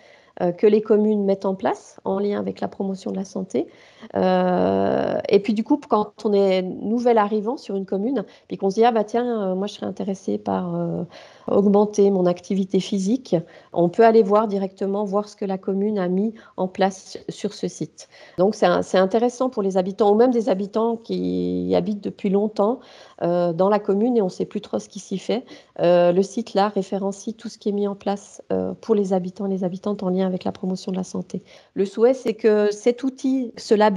que 0.59 0.67
les 0.67 0.83
communes 0.83 1.25
mettent 1.25 1.47
en 1.47 1.55
place 1.55 1.99
en 2.05 2.19
lien 2.19 2.39
avec 2.39 2.61
la 2.61 2.69
promotion 2.69 3.11
de 3.11 3.17
la 3.17 3.25
santé. 3.25 3.69
Et 4.15 5.41
puis 5.41 5.55
du 5.55 5.65
coup, 5.65 5.81
quand 5.89 6.25
on 6.25 6.33
est 6.33 6.63
nouvel 6.63 7.19
arrivant 7.19 7.57
sur 7.57 7.77
une 7.77 7.87
commune, 7.87 8.25
puis 8.49 8.57
qu'on 8.57 8.71
se 8.71 8.77
dit 8.77 8.85
ah 8.85 8.93
bah 8.93 9.05
tiens, 9.05 9.55
moi 9.55 9.67
je 9.67 9.75
serais 9.75 9.87
intéressé 9.87 10.39
par 10.39 10.75
augmenter 11.49 12.11
mon 12.11 12.27
activité 12.27 12.81
physique, 12.81 13.37
on 13.73 13.89
peut 13.89 14.05
aller 14.05 14.23
voir 14.23 14.49
directement, 14.49 15.05
voir 15.05 15.29
ce 15.29 15.37
que 15.37 15.45
la 15.45 15.59
commune 15.59 15.99
a 15.99 16.09
mis 16.09 16.35
en 16.57 16.69
place 16.69 17.19
sur 17.29 17.55
ce 17.55 17.69
site. 17.69 18.09
Donc 18.39 18.55
c'est 18.55 18.99
intéressant 18.99 19.51
pour 19.51 19.63
les 19.63 19.77
habitants, 19.77 20.13
ou 20.13 20.15
même 20.15 20.31
des 20.31 20.49
habitants 20.49 20.97
qui 20.97 21.73
habitent 21.75 22.03
depuis 22.03 22.31
longtemps 22.31 22.81
euh, 23.23 23.53
dans 23.53 23.69
la 23.69 23.79
commune 23.79 24.17
et 24.17 24.23
on 24.23 24.27
ne 24.27 24.31
sait 24.31 24.45
plus 24.45 24.61
trop 24.61 24.79
ce 24.79 24.89
qui 24.89 24.99
s'y 24.99 25.19
fait. 25.19 25.45
Euh, 25.81 26.13
le 26.13 26.23
site 26.23 26.55
là 26.55 26.69
référencie 26.69 27.35
tout 27.35 27.49
ce 27.49 27.59
qui 27.59 27.69
est 27.69 27.73
mis 27.73 27.89
en 27.89 27.95
place 27.95 28.43
euh, 28.53 28.75
pour 28.81 28.95
les 28.95 29.13
habitants 29.13 29.47
et 29.47 29.51
les 29.51 29.65
habitantes 29.65 30.03
en 30.03 30.11
lien 30.11 30.27
avec 30.27 30.45
la 30.45 30.53
promotion 30.53 30.93
de 30.93 30.97
la 30.97 31.05
santé. 31.05 31.43
Le 31.75 31.85
souhait, 31.85 32.15
c'est 32.15 32.35
que 32.35 32.71
cet 32.71 33.03
outil, 33.03 33.53
ce 33.57 33.75
label, 33.75 33.96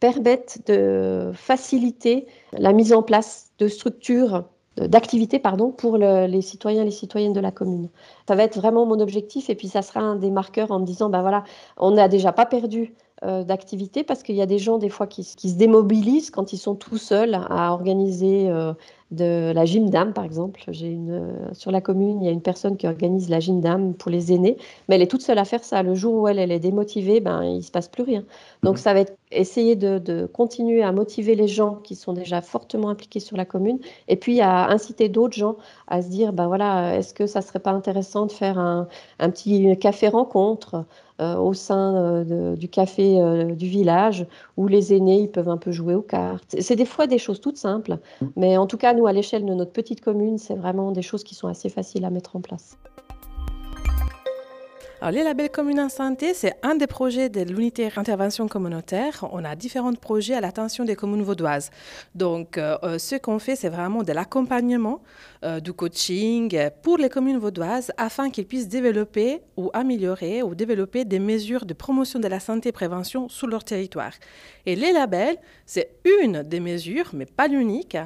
permette 0.00 0.66
de 0.66 1.30
faciliter 1.34 2.26
la 2.52 2.72
mise 2.72 2.92
en 2.92 3.02
place 3.02 3.52
de 3.58 3.68
structures 3.68 4.44
d'activité 4.76 5.38
pardon 5.38 5.70
pour 5.70 5.96
les 5.96 6.42
citoyens 6.42 6.82
et 6.82 6.84
les 6.84 6.90
citoyennes 6.90 7.32
de 7.32 7.40
la 7.40 7.50
commune. 7.50 7.88
Ça 8.28 8.34
va 8.34 8.42
être 8.42 8.58
vraiment 8.58 8.84
mon 8.84 9.00
objectif 9.00 9.48
et 9.48 9.54
puis 9.54 9.68
ça 9.68 9.80
sera 9.82 10.00
un 10.00 10.16
des 10.16 10.30
marqueurs 10.30 10.70
en 10.70 10.80
me 10.80 10.84
disant 10.84 11.08
ben 11.08 11.22
voilà, 11.22 11.44
on 11.78 11.92
n'a 11.92 12.08
déjà 12.08 12.32
pas 12.32 12.44
perdu 12.46 12.94
euh, 13.24 13.44
d'activité 13.44 14.04
parce 14.04 14.22
qu'il 14.22 14.34
y 14.34 14.42
a 14.42 14.46
des 14.46 14.58
gens 14.58 14.76
des 14.76 14.90
fois 14.90 15.06
qui, 15.06 15.24
qui, 15.24 15.48
se 15.48 15.56
démobilisent 15.56 16.30
quand 16.30 16.52
ils 16.52 16.58
sont 16.58 16.74
tout 16.74 16.98
seuls 16.98 17.34
à 17.34 17.72
organiser 17.72 18.50
euh, 18.50 18.74
de 19.10 19.52
la 19.54 19.64
gym 19.64 19.88
d'âme 19.88 20.12
par 20.12 20.22
exemple. 20.22 20.60
J'ai 20.68 20.88
une 20.88 21.12
euh, 21.12 21.54
sur 21.54 21.70
la 21.70 21.80
commune, 21.80 22.20
il 22.20 22.26
y 22.26 22.28
a 22.28 22.30
une 22.30 22.42
personne 22.42 22.76
qui 22.76 22.86
organise 22.86 23.30
la 23.30 23.40
gym 23.40 23.62
d'âme 23.62 23.94
pour 23.94 24.10
les 24.10 24.34
aînés, 24.34 24.58
mais 24.86 24.96
elle 24.96 25.00
est 25.00 25.10
toute 25.10 25.22
seule 25.22 25.38
à 25.38 25.46
faire 25.46 25.64
ça. 25.64 25.82
Le 25.82 25.94
jour 25.94 26.14
où 26.14 26.28
elle, 26.28 26.38
elle 26.38 26.52
est 26.52 26.60
démotivée, 26.60 27.20
ben 27.20 27.42
il 27.42 27.62
se 27.62 27.70
passe 27.70 27.88
plus 27.88 28.02
rien. 28.02 28.22
Donc 28.62 28.74
mhm. 28.74 28.80
ça 28.82 28.92
va 28.92 29.00
être 29.00 29.16
essayer 29.30 29.76
de, 29.76 29.98
de, 29.98 30.26
continuer 30.26 30.82
à 30.82 30.92
motiver 30.92 31.36
les 31.36 31.48
gens 31.48 31.76
qui 31.76 31.94
sont 31.94 32.12
déjà 32.12 32.42
fortement 32.42 32.90
impliqués 32.90 33.20
sur 33.20 33.38
la 33.38 33.46
commune 33.46 33.78
et 34.08 34.16
puis 34.16 34.42
à 34.42 34.68
inciter 34.68 35.08
d'autres 35.08 35.36
gens 35.36 35.56
à 35.88 36.02
se 36.02 36.08
dire 36.08 36.34
ben 36.34 36.48
voilà, 36.48 36.98
est-ce 36.98 37.14
que 37.14 37.26
ça 37.26 37.40
serait 37.40 37.60
pas 37.60 37.72
intéressant 37.72 38.26
de 38.26 38.32
faire 38.32 38.58
un, 38.58 38.88
un 39.20 39.30
petit 39.30 39.74
café 39.78 40.08
rencontre 40.08 40.84
au 41.18 41.54
sein 41.54 41.96
euh, 41.96 42.56
du 42.56 42.68
café 42.68 43.20
euh, 43.20 43.54
du 43.54 43.68
village 43.68 44.26
où 44.56 44.68
les 44.68 44.94
aînés 44.94 45.20
ils 45.20 45.30
peuvent 45.30 45.48
un 45.48 45.56
peu 45.56 45.72
jouer 45.72 45.94
aux 45.94 46.02
cartes. 46.02 46.56
C'est 46.60 46.76
des 46.76 46.84
fois 46.84 47.06
des 47.06 47.18
choses 47.18 47.40
toutes 47.40 47.56
simples, 47.56 47.98
mm. 48.20 48.26
mais 48.36 48.56
en 48.56 48.66
tout 48.66 48.76
cas, 48.76 48.94
nous, 48.94 49.06
à 49.06 49.12
l'échelle 49.12 49.44
de 49.44 49.54
notre 49.54 49.72
petite 49.72 50.00
commune, 50.00 50.38
c'est 50.38 50.54
vraiment 50.54 50.92
des 50.92 51.02
choses 51.02 51.24
qui 51.24 51.34
sont 51.34 51.48
assez 51.48 51.68
faciles 51.68 52.04
à 52.04 52.10
mettre 52.10 52.36
en 52.36 52.40
place. 52.40 52.76
Alors, 54.98 55.12
les 55.12 55.24
labels 55.24 55.50
communes 55.50 55.80
en 55.80 55.90
santé, 55.90 56.32
c'est 56.32 56.54
un 56.62 56.74
des 56.74 56.86
projets 56.86 57.28
de 57.28 57.42
l'unité 57.42 57.90
d'intervention 57.94 58.48
communautaire. 58.48 59.28
On 59.30 59.44
a 59.44 59.54
différents 59.54 59.92
projets 59.92 60.32
à 60.32 60.40
l'attention 60.40 60.86
des 60.86 60.96
communes 60.96 61.22
vaudoises. 61.22 61.70
Donc, 62.14 62.56
euh, 62.56 62.78
euh, 62.82 62.98
ce 62.98 63.16
qu'on 63.16 63.38
fait, 63.38 63.56
c'est 63.56 63.68
vraiment 63.68 64.02
de 64.02 64.12
l'accompagnement, 64.12 65.02
euh, 65.44 65.60
du 65.60 65.74
coaching 65.74 66.58
pour 66.80 66.96
les 66.96 67.10
communes 67.10 67.36
vaudoises 67.36 67.92
afin 67.98 68.30
qu'ils 68.30 68.46
puissent 68.46 68.68
développer 68.68 69.42
ou 69.58 69.70
améliorer 69.74 70.42
ou 70.42 70.54
développer 70.54 71.04
des 71.04 71.18
mesures 71.18 71.66
de 71.66 71.74
promotion 71.74 72.18
de 72.18 72.28
la 72.28 72.40
santé 72.40 72.70
et 72.70 72.72
prévention 72.72 73.28
sur 73.28 73.48
leur 73.48 73.64
territoire. 73.64 74.12
Et 74.64 74.76
les 74.76 74.92
labels, 74.92 75.36
c'est 75.66 75.90
une 76.22 76.42
des 76.42 76.58
mesures, 76.58 77.10
mais 77.12 77.26
pas 77.26 77.48
l'unique, 77.48 77.98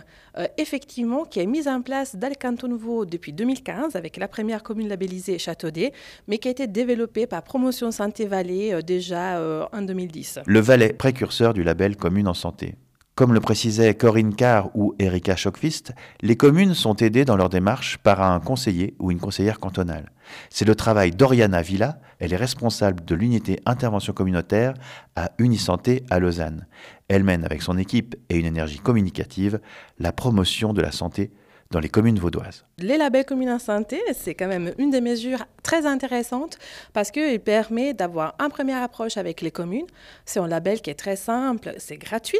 effectivement, 0.58 1.24
qui 1.24 1.40
est 1.40 1.46
mise 1.46 1.68
en 1.68 1.82
place 1.82 2.16
dans 2.16 2.28
le 2.28 2.34
canton 2.34 2.68
nouveau 2.68 3.06
depuis 3.06 3.32
2015 3.32 3.96
avec 3.96 4.16
la 4.16 4.28
première 4.28 4.62
commune 4.62 4.88
labellisée 4.88 5.38
Châteaudet, 5.38 5.92
mais 6.28 6.38
qui 6.38 6.48
a 6.48 6.50
été 6.50 6.66
développé 6.86 7.26
par 7.26 7.42
Promotion 7.42 7.90
Santé 7.90 8.26
Valais 8.26 8.72
euh, 8.72 8.82
déjà 8.82 9.36
euh, 9.38 9.66
en 9.72 9.82
2010. 9.82 10.40
Le 10.46 10.60
Valais, 10.60 10.92
précurseur 10.92 11.52
du 11.52 11.62
label 11.62 11.96
Commune 11.96 12.28
en 12.28 12.34
Santé. 12.34 12.74
Comme 13.14 13.34
le 13.34 13.40
précisaient 13.40 13.94
Corinne 13.94 14.34
Carr 14.34 14.70
ou 14.74 14.94
Erika 14.98 15.36
Schockfist, 15.36 15.92
les 16.22 16.36
communes 16.36 16.72
sont 16.72 16.96
aidées 16.96 17.26
dans 17.26 17.36
leur 17.36 17.50
démarche 17.50 17.98
par 17.98 18.22
un 18.22 18.40
conseiller 18.40 18.94
ou 18.98 19.10
une 19.10 19.20
conseillère 19.20 19.60
cantonale. 19.60 20.10
C'est 20.48 20.64
le 20.64 20.74
travail 20.74 21.10
d'Oriana 21.10 21.60
Villa, 21.60 21.98
elle 22.18 22.32
est 22.32 22.36
responsable 22.36 23.04
de 23.04 23.14
l'unité 23.14 23.60
intervention 23.66 24.14
communautaire 24.14 24.72
à 25.16 25.32
Unisanté 25.38 26.04
à 26.08 26.18
Lausanne. 26.18 26.66
Elle 27.08 27.24
mène 27.24 27.44
avec 27.44 27.60
son 27.60 27.76
équipe 27.76 28.16
et 28.30 28.36
une 28.36 28.46
énergie 28.46 28.78
communicative 28.78 29.60
la 29.98 30.12
promotion 30.12 30.72
de 30.72 30.80
la 30.80 30.92
santé 30.92 31.30
dans 31.70 31.78
les 31.78 31.88
communes 31.88 32.18
vaudoises. 32.18 32.64
Les 32.78 32.98
labels 32.98 33.24
communes 33.24 33.58
santé, 33.60 34.00
c'est 34.12 34.34
quand 34.34 34.48
même 34.48 34.72
une 34.78 34.90
des 34.90 35.00
mesures 35.00 35.44
très 35.62 35.86
intéressantes 35.86 36.58
parce 36.92 37.12
qu'il 37.12 37.38
permet 37.38 37.94
d'avoir 37.94 38.34
une 38.40 38.48
première 38.48 38.82
approche 38.82 39.16
avec 39.16 39.40
les 39.40 39.52
communes. 39.52 39.86
C'est 40.24 40.40
un 40.40 40.48
label 40.48 40.80
qui 40.80 40.90
est 40.90 40.94
très 40.94 41.14
simple, 41.14 41.74
c'est 41.78 41.96
gratuit, 41.96 42.38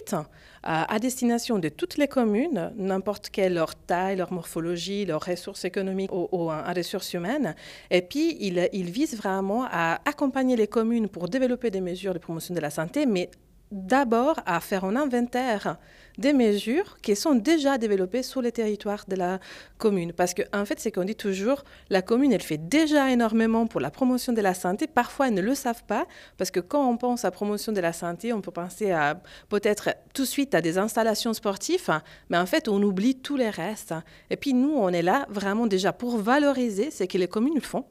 à 0.65 0.99
destination 0.99 1.61
de 1.61 1.69
toutes 1.69 1.97
les 1.97 2.09
communes, 2.09 2.73
n'importe 2.77 3.31
quelle 3.31 3.55
leur 3.55 3.77
taille, 3.77 4.17
leur 4.17 4.33
morphologie, 4.33 5.07
leurs 5.07 5.25
ressources 5.25 5.65
économiques 5.65 6.13
ou, 6.13 6.29
ou 6.33 6.49
ressources 6.49 7.15
humaines. 7.15 7.55
Et 7.91 8.03
puis, 8.03 8.37
il, 8.41 8.69
il 8.73 8.91
vise 8.91 9.17
vraiment 9.17 9.65
à 9.71 10.01
accompagner 10.05 10.57
les 10.57 10.67
communes 10.67 11.09
pour 11.09 11.29
développer 11.29 11.71
des 11.71 11.81
mesures 11.81 12.15
de 12.15 12.19
promotion 12.19 12.53
de 12.53 12.61
la 12.61 12.71
santé, 12.71 13.07
mais 13.07 13.31
d'abord 13.71 14.41
à 14.47 14.61
faire 14.61 14.85
un 14.85 14.97
inventaire 14.97 15.77
des 16.19 16.33
mesures 16.33 16.99
qui 17.01 17.15
sont 17.15 17.35
déjà 17.35 17.79
développées 17.79 18.23
sur 18.23 18.43
les 18.43 18.53
territoires 18.53 19.05
de 19.09 19.15
la 19.15 19.39
commune. 19.79 20.13
Parce 20.13 20.35
qu'en 20.35 20.61
en 20.61 20.65
fait, 20.65 20.81
c'est 20.81 20.91
qu'on 20.91 21.05
dit 21.05 21.15
toujours, 21.15 21.65
la 21.89 22.03
commune, 22.03 22.33
elle 22.33 22.43
fait 22.43 22.59
déjà 22.59 23.11
énormément 23.11 23.67
pour 23.67 23.81
la 23.81 23.91
promotion 23.91 24.33
de 24.33 24.41
la 24.41 24.53
santé. 24.53 24.87
Parfois, 24.87 25.29
elles 25.29 25.35
ne 25.35 25.41
le 25.41 25.55
savent 25.55 25.85
pas, 25.85 26.07
parce 26.37 26.51
que 26.51 26.61
quand 26.61 26.87
on 26.87 26.97
pense 26.97 27.25
à 27.25 27.31
promotion 27.31 27.73
de 27.73 27.81
la 27.81 27.93
santé, 27.93 28.33
on 28.33 28.41
peut 28.41 28.51
penser 28.51 28.91
à 28.91 29.21
peut-être 29.49 29.91
tout 30.13 30.23
de 30.23 30.27
suite 30.27 30.55
à 30.55 30.61
des 30.61 30.77
installations 30.77 31.33
sportives, 31.33 31.91
mais 32.29 32.37
en 32.37 32.47
fait, 32.47 32.69
on 32.69 32.83
oublie 32.83 33.15
tous 33.15 33.37
les 33.37 33.51
restes. 33.51 33.95
Et 34.31 34.37
puis, 34.37 34.53
nous, 34.53 34.75
on 34.75 34.89
est 34.89 35.03
là 35.03 35.27
vraiment 35.31 35.67
déjà 35.67 35.93
pour 35.93 36.19
valoriser 36.19 36.91
ce 36.91 37.05
que 37.05 37.19
les 37.19 37.29
communes 37.29 37.61
font, 37.61 37.85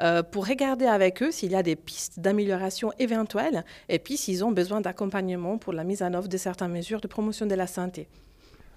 euh, 0.00 0.22
pour 0.22 0.46
regarder 0.46 0.86
avec 0.86 1.22
eux 1.22 1.30
s'il 1.30 1.52
y 1.52 1.56
a 1.56 1.62
des 1.62 1.76
pistes 1.76 2.20
d'amélioration 2.20 2.92
éventuelles, 2.98 3.64
et 3.88 3.98
puis 3.98 4.16
s'ils 4.16 4.44
ont 4.44 4.52
besoin 4.52 4.80
d'accompagnement 4.80 5.21
pour 5.60 5.72
la 5.72 5.84
mise 5.84 6.02
en 6.02 6.12
œuvre 6.14 6.28
de 6.28 6.36
certaines 6.36 6.72
mesures 6.72 7.00
de 7.00 7.08
promotion 7.08 7.46
de 7.46 7.54
la 7.54 7.66
santé. 7.66 8.08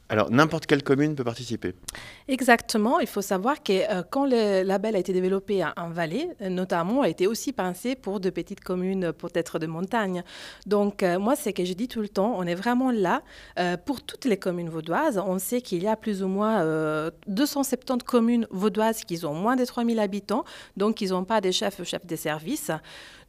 Alors, 0.08 0.30
n'importe 0.30 0.68
quelle 0.68 0.84
commune 0.84 1.16
peut 1.16 1.24
participer 1.24 1.74
Exactement. 2.28 3.00
Il 3.00 3.08
faut 3.08 3.24
savoir 3.24 3.64
que 3.64 3.74
euh, 3.74 4.04
quand 4.08 4.26
le 4.28 4.62
label 4.62 4.96
a 4.96 5.00
été 5.00 5.14
développé 5.14 5.66
en 5.66 5.90
Valais, 5.90 6.30
notamment, 6.48 7.02
a 7.02 7.10
été 7.10 7.26
aussi 7.26 7.54
pensé 7.54 7.96
pour 7.96 8.20
de 8.20 8.30
petites 8.30 8.60
communes, 8.60 9.14
peut-être 9.14 9.58
de 9.58 9.66
montagne. 9.66 10.24
Donc, 10.68 11.02
euh, 11.02 11.18
moi, 11.18 11.36
c'est 11.36 11.54
que 11.54 11.66
je 11.66 11.74
dis 11.74 11.88
tout 11.88 12.02
le 12.02 12.10
temps, 12.10 12.36
on 12.38 12.44
est 12.44 12.54
vraiment 12.54 12.92
là 12.92 13.24
euh, 13.58 13.78
pour 13.78 14.04
toutes 14.04 14.26
les 14.26 14.38
communes 14.38 14.70
vaudoises. 14.70 15.18
On 15.18 15.40
sait 15.40 15.62
qu'il 15.62 15.82
y 15.82 15.88
a 15.88 15.96
plus 15.96 16.22
ou 16.22 16.28
moins 16.28 16.64
270 17.28 18.04
communes 18.04 18.48
vaudoises 18.52 19.04
qui 19.06 19.26
ont 19.26 19.34
moins 19.34 19.56
de 19.56 19.66
3000 19.66 20.00
habitants, 20.00 20.46
donc 20.78 21.02
ils 21.02 21.10
n'ont 21.10 21.26
pas 21.26 21.42
des 21.42 21.52
chefs 21.52 21.80
ou 21.80 21.84
chefs 21.84 22.06
des 22.06 22.18
services. 22.18 22.70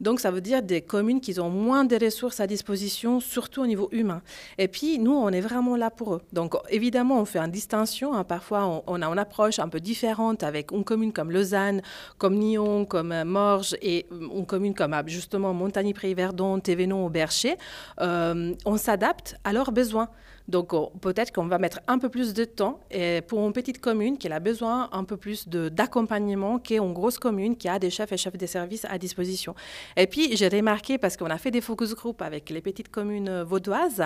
Donc, 0.00 0.20
ça 0.20 0.30
veut 0.30 0.40
dire 0.40 0.62
des 0.62 0.82
communes 0.82 1.20
qui 1.20 1.38
ont 1.40 1.50
moins 1.50 1.84
de 1.84 1.96
ressources 2.02 2.40
à 2.40 2.46
disposition, 2.46 3.20
surtout 3.20 3.62
au 3.62 3.66
niveau 3.66 3.88
humain. 3.92 4.22
Et 4.58 4.68
puis, 4.68 4.98
nous, 4.98 5.14
on 5.14 5.30
est 5.30 5.40
vraiment 5.40 5.76
là 5.76 5.90
pour 5.90 6.14
eux. 6.14 6.22
Donc, 6.32 6.54
évidemment, 6.68 7.20
on 7.20 7.24
fait 7.24 7.38
une 7.38 7.50
distinction. 7.50 8.14
Hein. 8.14 8.24
Parfois, 8.24 8.82
on, 8.86 9.02
a 9.02 9.06
une 9.06 9.18
approche 9.18 9.58
un 9.58 9.68
peu 9.68 9.80
différente 9.80 10.42
avec 10.42 10.70
une 10.72 10.84
commune 10.84 11.12
comme 11.12 11.30
Lausanne, 11.30 11.82
comme 12.18 12.36
Nyon, 12.36 12.84
comme 12.84 13.12
euh, 13.12 13.24
Morges 13.24 13.76
et 13.80 14.06
euh, 14.12 14.28
une 14.36 14.46
commune 14.46 14.74
comme 14.74 14.92
ah, 14.92 15.02
justement 15.06 15.54
Montagny-Prix-Verdon, 15.54 16.60
Thévenon 16.60 17.06
ou 17.06 17.10
Bercher. 17.10 17.56
Euh, 18.00 18.54
on 18.64 18.76
s'adapte 18.76 19.36
à 19.44 19.52
leurs 19.52 19.72
besoins. 19.72 20.08
Donc 20.48 20.72
peut-être 21.00 21.32
qu'on 21.32 21.46
va 21.46 21.58
mettre 21.58 21.80
un 21.88 21.98
peu 21.98 22.08
plus 22.08 22.32
de 22.34 22.44
temps 22.44 22.80
pour 23.26 23.46
une 23.46 23.52
petite 23.52 23.80
commune 23.80 24.16
qui 24.18 24.28
a 24.28 24.40
besoin 24.40 24.88
un 24.92 25.04
peu 25.04 25.16
plus 25.16 25.48
d'accompagnement 25.48 26.58
qu'une 26.58 26.92
grosse 26.92 27.18
commune 27.18 27.56
qui 27.56 27.68
a 27.68 27.78
des 27.78 27.90
chefs 27.90 28.12
et 28.12 28.16
chefs 28.16 28.36
de 28.36 28.46
services 28.46 28.84
à 28.88 28.98
disposition. 28.98 29.54
Et 29.96 30.06
puis 30.06 30.36
j'ai 30.36 30.48
remarqué, 30.48 30.98
parce 30.98 31.16
qu'on 31.16 31.26
a 31.26 31.38
fait 31.38 31.50
des 31.50 31.60
focus 31.60 31.94
group 31.94 32.22
avec 32.22 32.50
les 32.50 32.60
petites 32.60 32.90
communes 32.90 33.42
vaudoises, 33.42 34.02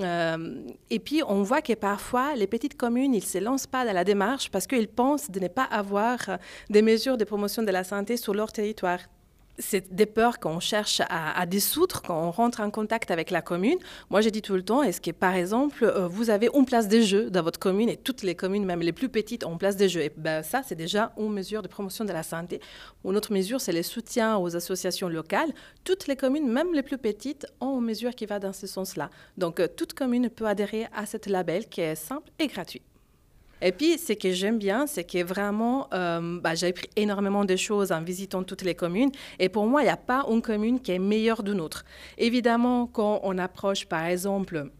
euh, 0.00 0.64
et 0.90 0.98
puis 0.98 1.22
on 1.26 1.42
voit 1.42 1.62
que 1.62 1.74
parfois 1.74 2.34
les 2.34 2.46
petites 2.46 2.76
communes, 2.76 3.14
ils 3.14 3.24
ne 3.24 3.24
se 3.24 3.38
lancent 3.38 3.66
pas 3.66 3.84
dans 3.84 3.92
la 3.92 4.04
démarche 4.04 4.50
parce 4.50 4.66
qu'ils 4.66 4.88
pensent 4.88 5.30
de 5.30 5.40
ne 5.40 5.48
pas 5.48 5.64
avoir 5.64 6.18
des 6.68 6.82
mesures 6.82 7.16
de 7.16 7.24
promotion 7.24 7.62
de 7.62 7.70
la 7.70 7.84
santé 7.84 8.16
sur 8.16 8.34
leur 8.34 8.52
territoire 8.52 8.98
c'est 9.58 9.94
des 9.94 10.06
peurs 10.06 10.38
qu'on 10.38 10.60
cherche 10.60 11.02
à, 11.08 11.44
dissoudre 11.46 12.02
quand 12.02 12.28
on 12.28 12.30
rentre 12.30 12.60
en 12.60 12.70
contact 12.70 13.10
avec 13.10 13.30
la 13.30 13.42
commune. 13.42 13.78
Moi, 14.08 14.20
j'ai 14.20 14.30
dit 14.30 14.42
tout 14.42 14.54
le 14.54 14.62
temps, 14.62 14.82
est-ce 14.82 15.00
que, 15.00 15.10
par 15.10 15.34
exemple, 15.34 15.84
euh, 15.84 16.08
vous 16.08 16.30
avez 16.30 16.48
une 16.54 16.64
place 16.64 16.88
des 16.88 17.02
jeux 17.02 17.30
dans 17.30 17.42
votre 17.42 17.58
commune 17.58 17.88
et 17.88 17.96
toutes 17.96 18.22
les 18.22 18.34
communes, 18.34 18.64
même 18.64 18.80
les 18.80 18.92
plus 18.92 19.08
petites, 19.08 19.44
ont 19.44 19.58
place 19.58 19.76
des 19.76 19.88
jeux 19.88 20.02
Et 20.02 20.12
ben, 20.16 20.42
ça, 20.42 20.62
c'est 20.64 20.74
déjà 20.74 21.12
une 21.18 21.32
mesure 21.32 21.62
de 21.62 21.68
promotion 21.68 22.04
de 22.04 22.12
la 22.12 22.22
santé. 22.22 22.60
Une 23.04 23.16
autre 23.16 23.32
mesure, 23.32 23.60
c'est 23.60 23.72
le 23.72 23.82
soutien 23.82 24.38
aux 24.38 24.56
associations 24.56 25.08
locales. 25.08 25.52
Toutes 25.84 26.06
les 26.06 26.16
communes, 26.16 26.50
même 26.50 26.72
les 26.72 26.82
plus 26.82 26.98
petites, 26.98 27.46
ont 27.60 27.78
une 27.78 27.86
mesure 27.86 28.14
qui 28.14 28.26
va 28.26 28.38
dans 28.38 28.52
ce 28.52 28.66
sens-là. 28.66 29.10
Donc, 29.36 29.60
euh, 29.60 29.68
toute 29.68 29.94
commune 29.94 30.30
peut 30.30 30.46
adhérer 30.46 30.86
à 30.94 31.06
cette 31.06 31.26
label 31.26 31.68
qui 31.68 31.80
est 31.80 31.94
simple 31.94 32.30
et 32.38 32.46
gratuit. 32.46 32.82
Et 33.62 33.72
puis, 33.72 33.98
ce 33.98 34.14
que 34.14 34.32
j'aime 34.32 34.58
bien, 34.58 34.86
c'est 34.86 35.04
que 35.04 35.22
vraiment, 35.22 35.88
euh, 35.92 36.40
bah, 36.40 36.54
j'ai 36.54 36.68
appris 36.68 36.88
énormément 36.96 37.44
de 37.44 37.56
choses 37.56 37.92
en 37.92 38.02
visitant 38.02 38.42
toutes 38.42 38.62
les 38.62 38.74
communes. 38.74 39.10
Et 39.38 39.48
pour 39.48 39.66
moi, 39.66 39.82
il 39.82 39.84
n'y 39.84 39.90
a 39.90 39.96
pas 39.96 40.24
une 40.30 40.42
commune 40.42 40.80
qui 40.80 40.92
est 40.92 40.98
meilleure 40.98 41.42
d'une 41.42 41.60
autre. 41.60 41.84
Évidemment, 42.18 42.86
quand 42.86 43.20
on 43.22 43.38
approche, 43.38 43.86
par 43.86 44.06
exemple, 44.06 44.70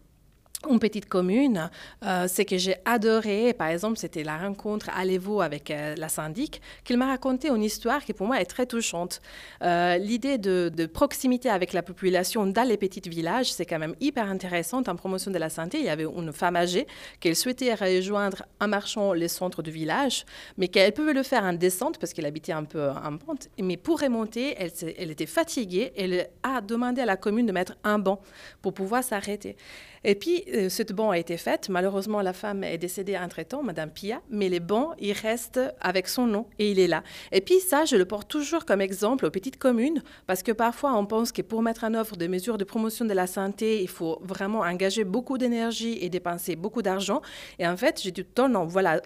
une 0.69 0.79
petite 0.79 1.07
commune. 1.07 1.69
Euh, 2.03 2.27
ce 2.27 2.43
que 2.43 2.57
j'ai 2.57 2.75
adoré, 2.85 3.53
par 3.53 3.67
exemple, 3.67 3.97
c'était 3.97 4.23
la 4.23 4.37
rencontre 4.37 4.89
à 4.95 5.03
l'Evo 5.05 5.41
avec 5.41 5.71
euh, 5.71 5.95
la 5.97 6.09
syndic, 6.09 6.61
qu'il 6.83 6.97
m'a 6.97 7.07
raconté 7.07 7.49
une 7.49 7.63
histoire 7.63 8.03
qui 8.03 8.13
pour 8.13 8.27
moi 8.27 8.39
est 8.41 8.45
très 8.45 8.65
touchante. 8.65 9.21
Euh, 9.63 9.97
l'idée 9.97 10.37
de, 10.37 10.69
proximité 10.85 11.49
avec 11.49 11.73
la 11.73 11.83
population 11.83 12.45
dans 12.45 12.67
les 12.67 12.77
petits 12.77 13.07
villages, 13.09 13.51
c'est 13.53 13.65
quand 13.65 13.79
même 13.79 13.95
hyper 13.99 14.27
intéressant 14.27 14.81
en 14.87 14.95
promotion 14.95 15.31
de 15.31 15.37
la 15.37 15.49
santé. 15.49 15.79
Il 15.79 15.85
y 15.85 15.89
avait 15.89 16.03
une 16.03 16.33
femme 16.33 16.55
âgée 16.55 16.85
qui 17.19 17.33
souhaitait 17.35 17.73
rejoindre 17.73 18.43
en 18.59 18.67
marchant 18.67 19.13
les 19.13 19.27
centres 19.27 19.61
du 19.61 19.71
village, 19.71 20.25
mais 20.57 20.67
qu'elle 20.67 20.91
pouvait 20.91 21.13
le 21.13 21.23
faire 21.23 21.43
en 21.43 21.53
descente 21.53 21.97
parce 21.97 22.13
qu'elle 22.13 22.25
habitait 22.25 22.51
un 22.51 22.65
peu 22.65 22.89
en 22.89 23.17
pente. 23.17 23.47
Mais 23.59 23.77
pour 23.77 23.99
remonter, 24.01 24.55
elle 24.57 25.11
était 25.11 25.25
fatiguée. 25.25 25.93
Elle 25.95 26.27
a 26.43 26.61
demandé 26.61 27.01
à 27.01 27.05
la 27.05 27.15
commune 27.15 27.45
de 27.45 27.51
mettre 27.51 27.75
un 27.83 27.99
banc 27.99 28.19
pour 28.61 28.73
pouvoir 28.73 29.03
s'arrêter. 29.03 29.55
Et 30.03 30.15
puis, 30.15 30.43
euh, 30.53 30.69
cette 30.69 30.93
banc 30.93 31.11
a 31.11 31.17
été 31.17 31.37
faite. 31.37 31.69
Malheureusement, 31.69 32.21
la 32.21 32.33
femme 32.33 32.63
est 32.63 32.77
décédée 32.77 33.17
entre-temps, 33.17 33.63
Madame 33.63 33.91
Pia, 33.91 34.21
mais 34.29 34.49
les 34.49 34.59
bancs, 34.59 34.95
il 34.99 35.13
reste 35.13 35.59
avec 35.79 36.07
son 36.07 36.25
nom 36.25 36.47
et 36.57 36.71
il 36.71 36.79
est 36.79 36.87
là. 36.87 37.03
Et 37.31 37.41
puis 37.41 37.59
ça, 37.59 37.85
je 37.85 37.95
le 37.95 38.05
porte 38.05 38.27
toujours 38.27 38.65
comme 38.65 38.81
exemple 38.81 39.25
aux 39.25 39.31
petites 39.31 39.57
communes, 39.57 40.01
parce 40.25 40.41
que 40.43 40.51
parfois, 40.51 40.93
on 40.95 41.05
pense 41.05 41.31
que 41.31 41.41
pour 41.41 41.61
mettre 41.61 41.83
en 41.83 41.93
œuvre 41.93 42.15
des 42.17 42.27
mesures 42.27 42.57
de 42.57 42.63
promotion 42.63 43.05
de 43.05 43.13
la 43.13 43.27
santé, 43.27 43.81
il 43.81 43.89
faut 43.89 44.19
vraiment 44.23 44.61
engager 44.61 45.03
beaucoup 45.03 45.37
d'énergie 45.37 45.97
et 46.01 46.09
dépenser 46.09 46.55
beaucoup 46.55 46.81
d'argent. 46.81 47.21
Et 47.59 47.67
en 47.67 47.77
fait, 47.77 48.01
j'ai 48.01 48.11
dit, 48.11 48.25
non, 48.49 48.65
voilà, 48.65 49.01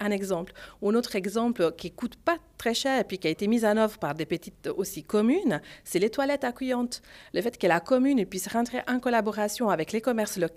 un 0.00 0.10
exemple. 0.10 0.52
Un 0.82 0.94
autre 0.94 1.16
exemple 1.16 1.72
qui 1.76 1.90
coûte 1.90 2.16
pas 2.16 2.38
très 2.58 2.74
cher 2.74 3.00
et 3.00 3.04
puis 3.04 3.18
qui 3.18 3.26
a 3.26 3.30
été 3.30 3.48
mis 3.48 3.64
en 3.64 3.76
œuvre 3.76 3.98
par 3.98 4.14
des 4.14 4.26
petites 4.26 4.68
aussi 4.76 5.02
communes, 5.02 5.60
c'est 5.82 5.98
les 5.98 6.10
toilettes 6.10 6.44
accueillantes. 6.44 7.02
Le 7.34 7.42
fait 7.42 7.58
que 7.58 7.66
la 7.66 7.80
commune 7.80 8.24
puisse 8.24 8.46
rentrer 8.46 8.82
en 8.86 9.00
collaboration 9.00 9.68
avec 9.68 9.90
les 9.92 10.00
commerces 10.00 10.36
locaux, 10.36 10.52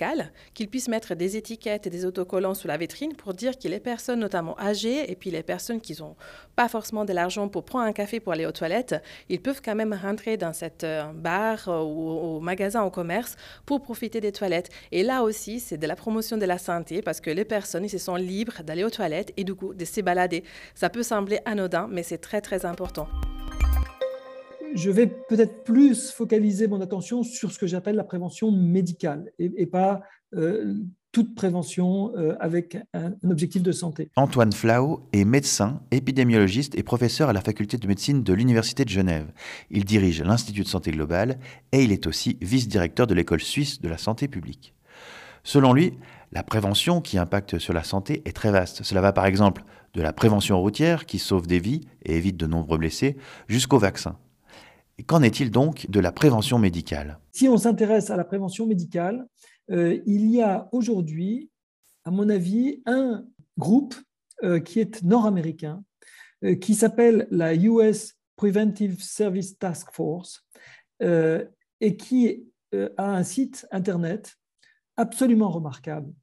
qu'ils 0.54 0.70
puissent 0.70 0.88
mettre 0.88 1.16
des 1.16 1.38
étiquettes 1.38 1.88
et 1.88 1.90
des 1.90 2.06
autocollants 2.06 2.54
sous 2.54 2.68
la 2.68 2.78
vitrine 2.78 3.16
pour 3.16 3.34
dire 3.34 3.58
que 3.58 3.68
les 3.68 3.80
personnes, 3.80 4.20
notamment 4.20 4.60
âgées, 4.60 5.10
et 5.10 5.16
puis 5.16 5.32
les 5.32 5.42
personnes 5.42 5.82
qui 5.82 5.96
n'ont 6.00 6.16
pas 6.56 6.68
forcément 6.68 7.06
de 7.06 7.14
l'argent 7.14 7.48
pour 7.48 7.64
prendre 7.64 7.86
un 7.86 7.94
café 7.94 8.20
pour 8.20 8.34
aller 8.34 8.46
aux 8.46 8.52
toilettes, 8.52 8.96
ils 9.30 9.42
peuvent 9.42 9.62
quand 9.64 9.76
même 9.76 9.94
rentrer 9.94 10.38
dans 10.38 10.54
cette 10.54 10.84
euh, 10.84 11.12
bar 11.14 11.68
euh, 11.70 11.82
ou 11.82 12.10
au 12.10 12.40
magasin 12.40 12.84
au 12.84 12.92
commerce 12.92 13.36
pour 13.66 13.82
profiter 13.82 14.22
des 14.22 14.32
toilettes. 14.32 14.70
Et 14.92 15.04
là 15.04 15.24
aussi, 15.24 15.60
c'est 15.60 15.78
de 15.78 15.88
la 15.88 15.96
promotion 15.96 16.38
de 16.38 16.46
la 16.46 16.58
santé 16.58 17.02
parce 17.02 17.22
que 17.22 17.30
les 17.30 17.46
personnes, 17.46 17.86
ils 17.86 17.90
se 17.90 17.98
sont 17.98 18.16
libres 18.16 18.62
d'aller 18.64 18.84
aux 18.84 18.90
toilettes 18.90 19.05
et 19.38 19.44
du 19.44 19.56
coup 19.56 19.74
de 19.74 19.86
se 19.86 20.02
balader. 20.02 20.44
Ça 20.74 20.90
peut 20.90 21.04
sembler 21.04 21.40
anodin, 21.46 21.88
mais 21.90 22.04
c'est 22.04 22.20
très 22.20 22.42
très 22.42 22.66
important 22.66 23.08
je 24.76 24.92
vais 24.92 25.08
peut-être 25.08 25.64
plus 25.64 26.12
focaliser 26.12 26.68
mon 26.68 26.82
attention 26.82 27.24
sur 27.24 27.52
ce 27.52 27.58
que 27.58 27.66
j'appelle 27.66 27.96
la 27.96 28.04
prévention 28.04 28.52
médicale 28.52 29.32
et, 29.40 29.66
pas 29.66 30.02
euh, 30.36 30.76
toute 31.12 31.34
prévention 31.34 32.12
euh, 32.18 32.36
avec 32.42 32.78
un, 32.94 33.14
objectif 33.24 33.64
de 33.64 33.72
santé. 33.72 34.10
Antoine 34.18 34.52
Flau 34.52 35.08
est 35.14 35.24
médecin, 35.24 35.82
épidémiologiste 35.92 36.78
et 36.78 36.84
professeur 36.84 37.30
à 37.30 37.34
la 37.34 37.40
faculté 37.40 37.78
de 37.78 37.88
médecine 37.88 38.22
de 38.22 38.34
l'Université 38.34 38.84
de 38.84 38.90
Genève. 38.90 39.32
Il 39.70 39.86
dirige 39.86 40.22
l'Institut 40.22 40.64
de 40.64 40.68
santé 40.68 40.92
globale 40.92 41.40
et 41.72 41.84
il 41.84 41.94
est 41.94 42.06
aussi 42.06 42.38
vice-directeur 42.42 43.08
de 43.08 43.14
l'école 43.14 43.42
suisse 43.42 43.82
de 43.82 43.88
la 43.88 43.98
santé 43.98 44.28
publique. 44.28 44.74
Selon 45.44 45.72
lui, 45.72 45.94
la 46.32 46.44
prévention 46.44 47.02
qui 47.02 47.18
impacte 47.18 47.60
sur 47.60 47.74
la 47.74 47.84
santé 47.84 48.22
est 48.26 48.36
très 48.36 48.52
vaste. 48.52 48.84
Cela 48.84 49.02
va 49.02 49.14
par 49.14 49.26
exemple 49.26 49.64
de 49.94 50.02
la 50.02 50.14
prévention 50.14 50.60
routière 50.60 51.06
qui 51.06 51.20
sauve 51.20 51.48
des 51.48 51.60
vies 51.60 51.82
et 52.04 52.18
évite 52.18 52.38
de 52.38 52.48
nombreux 52.48 52.78
blessés 52.78 53.18
jusqu'au 53.48 53.80
vaccin. 53.80 54.18
Qu'en 55.08 55.22
est-il 55.22 55.52
donc 55.52 55.90
de 55.90 56.00
la 56.00 56.12
prévention 56.12 56.58
médicale? 56.58 57.20
Si 57.32 57.50
on 57.50 57.58
s'intéresse 57.58 58.10
à 58.10 58.16
la 58.16 58.24
prévention 58.24 58.66
médicale, 58.66 59.28
euh, 59.72 60.00
il 60.06 60.30
y 60.30 60.42
a 60.42 60.70
aujourd'hui, 60.72 61.50
à 62.06 62.12
mon 62.12 62.30
avis, 62.30 62.82
un 62.86 63.26
groupe 63.58 63.96
euh, 64.44 64.60
qui 64.60 64.80
est 64.80 65.04
nord-américain, 65.04 65.84
euh, 66.44 66.56
qui 66.56 66.76
s'appelle 66.76 67.28
la 67.30 67.56
US 67.56 68.14
Preventive 68.36 69.02
Service 69.02 69.58
Task 69.58 69.92
Force, 69.92 70.44
et 71.02 71.98
qui 71.98 72.46
a 72.98 73.16
un 73.16 73.24
site 73.24 73.68
Internet 73.72 74.38
absolument 74.98 75.50
remarquable 75.50 76.14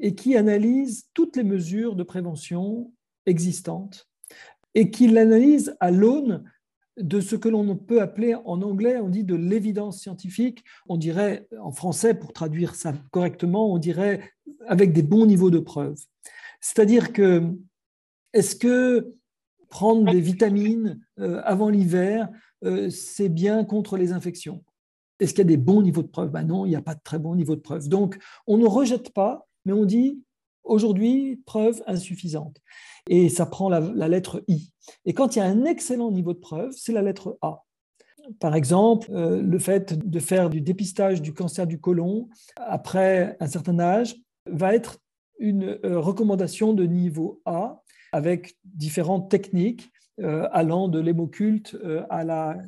et 0.00 0.14
qui 0.14 0.36
analyse 0.36 1.08
toutes 1.14 1.36
les 1.36 1.44
mesures 1.44 1.96
de 1.96 2.02
prévention 2.02 2.92
existantes 3.26 4.08
et 4.74 4.90
qui 4.90 5.08
l'analyse 5.08 5.76
à 5.80 5.90
l'aune 5.90 6.44
de 6.98 7.20
ce 7.20 7.36
que 7.36 7.48
l'on 7.48 7.76
peut 7.76 8.02
appeler 8.02 8.34
en 8.34 8.60
anglais, 8.62 8.98
on 8.98 9.08
dit 9.08 9.24
de 9.24 9.34
l'évidence 9.34 10.00
scientifique, 10.00 10.62
on 10.88 10.96
dirait 10.96 11.48
en 11.58 11.72
français, 11.72 12.14
pour 12.14 12.32
traduire 12.32 12.74
ça 12.74 12.92
correctement, 13.10 13.72
on 13.72 13.78
dirait 13.78 14.20
avec 14.66 14.92
des 14.92 15.02
bons 15.02 15.26
niveaux 15.26 15.50
de 15.50 15.58
preuve. 15.58 15.96
C'est-à-dire 16.60 17.12
que, 17.12 17.42
est-ce 18.34 18.56
que 18.56 19.14
prendre 19.68 20.10
des 20.10 20.20
vitamines 20.20 21.00
euh, 21.18 21.40
avant 21.44 21.70
l'hiver, 21.70 22.28
euh, 22.64 22.90
c'est 22.90 23.30
bien 23.30 23.64
contre 23.64 23.96
les 23.96 24.12
infections? 24.12 24.62
Est-ce 25.22 25.34
qu'il 25.34 25.44
y 25.44 25.46
a 25.46 25.56
des 25.56 25.56
bons 25.56 25.82
niveaux 25.82 26.02
de 26.02 26.08
preuve? 26.08 26.30
Ben 26.30 26.42
Non, 26.42 26.66
il 26.66 26.70
n'y 26.70 26.76
a 26.76 26.82
pas 26.82 26.96
de 26.96 27.00
très 27.02 27.18
bons 27.18 27.36
niveaux 27.36 27.54
de 27.54 27.60
preuve. 27.60 27.88
Donc, 27.88 28.18
on 28.48 28.58
ne 28.58 28.66
rejette 28.66 29.12
pas, 29.12 29.46
mais 29.64 29.72
on 29.72 29.84
dit 29.84 30.20
aujourd'hui, 30.64 31.40
preuve 31.46 31.82
insuffisante 31.86 32.58
et 33.08 33.28
ça 33.28 33.46
prend 33.46 33.68
la, 33.68 34.08
lettre 34.08 34.42
I. 34.48 34.72
Et 35.04 35.12
quand 35.12 35.34
il 35.34 35.38
y 35.38 35.42
a 35.42 35.46
un 35.46 35.64
excellent 35.64 36.10
niveau 36.10 36.32
de 36.32 36.38
preuve, 36.38 36.72
c'est 36.72 36.92
la 36.92 37.02
lettre 37.02 37.38
A. 37.40 37.62
Par 38.40 38.54
exemple, 38.54 39.08
euh, 39.12 39.42
le 39.42 39.58
fait 39.58 39.98
de 39.98 40.18
faire 40.18 40.50
du 40.50 40.60
dépistage 40.60 41.22
du 41.22 41.34
cancer 41.34 41.66
du 41.66 41.80
côlon 41.80 42.28
après 42.56 43.36
un 43.40 43.48
certain 43.48 43.78
âge 43.80 44.16
va 44.46 44.74
être 44.74 44.98
une 45.38 45.78
euh, 45.84 45.98
recommandation 45.98 46.72
de 46.72 46.84
niveau 46.84 47.40
A 47.44 47.82
avec 48.12 48.56
différentes 48.64 49.30
techniques 49.30 49.90
allant 50.22 50.88
de 50.88 51.00
l'hémoculte 51.00 51.76
à 52.10 52.24
la 52.24 52.58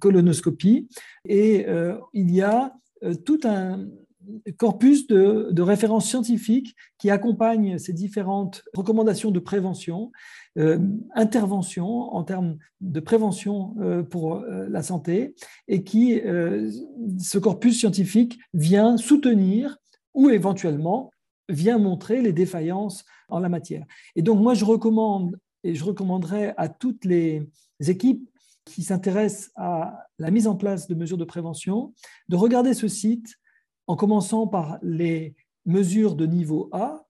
colonoscopie. 0.00 0.88
Et 1.28 1.66
il 2.12 2.30
y 2.30 2.42
a 2.42 2.74
tout 3.24 3.40
un, 3.44 3.86
corpus 4.56 5.06
de, 5.06 5.62
références 5.62 6.08
scientifiques 6.08 6.74
qui 6.98 7.10
accompagnent 7.10 7.78
ces 7.78 7.92
différentes 7.92 8.62
recommandations 8.74 9.30
de 9.30 9.38
prévention, 9.38 10.12
euh, 10.58 10.78
intervention 11.14 12.14
en 12.14 12.24
termes 12.24 12.58
de 12.80 13.00
prévention 13.00 13.74
euh, 13.80 14.02
pour 14.02 14.34
euh, 14.34 14.66
la 14.68 14.82
santé, 14.82 15.34
et 15.68 15.84
qui, 15.84 16.20
ce 17.18 17.38
corpus 17.38 17.78
scientifique 17.78 18.38
vient 18.52 18.96
soutenir 18.96 19.76
ou 20.14 20.30
éventuellement 20.30 21.10
vient 21.48 21.78
montrer 21.78 22.22
les 22.22 22.32
défaillances 22.32 23.04
en 23.28 23.38
la 23.38 23.48
matière. 23.48 23.84
Et 24.16 24.22
donc 24.22 24.40
moi, 24.40 24.54
je 24.54 24.64
recommande 24.64 25.38
et 25.64 25.74
je 25.74 25.84
recommanderais 25.84 26.54
à 26.56 26.68
toutes 26.68 27.04
les 27.04 27.48
équipes 27.80 28.28
qui 28.64 28.82
s'intéressent 28.82 29.50
à 29.56 30.06
la 30.18 30.30
mise 30.30 30.46
en 30.46 30.54
place 30.54 30.86
de 30.86 30.94
mesures 30.94 31.18
de 31.18 31.24
prévention, 31.24 31.92
de 32.28 32.36
regarder 32.36 32.74
ce 32.74 32.88
site 32.88 33.34
en 33.86 33.96
commençant 33.96 34.46
par 34.46 34.78
les 34.82 35.34
mesures 35.66 36.14
de 36.14 36.26
niveau 36.26 36.68
A 36.72 37.06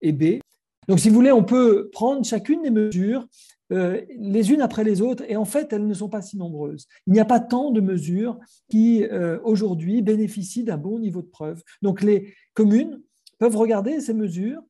et 0.00 0.12
B. 0.12 0.40
Donc, 0.88 1.00
si 1.00 1.08
vous 1.08 1.14
voulez, 1.16 1.32
on 1.32 1.44
peut 1.44 1.90
prendre 1.92 2.24
chacune 2.24 2.62
des 2.62 2.70
mesures 2.70 3.26
euh, 3.72 4.00
les 4.16 4.52
unes 4.52 4.62
après 4.62 4.84
les 4.84 5.02
autres, 5.02 5.24
et 5.28 5.36
en 5.36 5.44
fait, 5.44 5.72
elles 5.72 5.86
ne 5.86 5.94
sont 5.94 6.08
pas 6.08 6.22
si 6.22 6.36
nombreuses. 6.36 6.86
Il 7.08 7.12
n'y 7.12 7.18
a 7.18 7.24
pas 7.24 7.40
tant 7.40 7.72
de 7.72 7.80
mesures 7.80 8.38
qui, 8.70 9.04
euh, 9.04 9.40
aujourd'hui, 9.42 10.02
bénéficient 10.02 10.62
d'un 10.62 10.76
bon 10.76 11.00
niveau 11.00 11.22
de 11.22 11.26
preuve. 11.26 11.62
Donc, 11.82 12.02
les 12.02 12.32
communes 12.54 13.00
peuvent 13.38 13.56
regarder 13.56 14.00
ces 14.00 14.14
mesures 14.14 14.62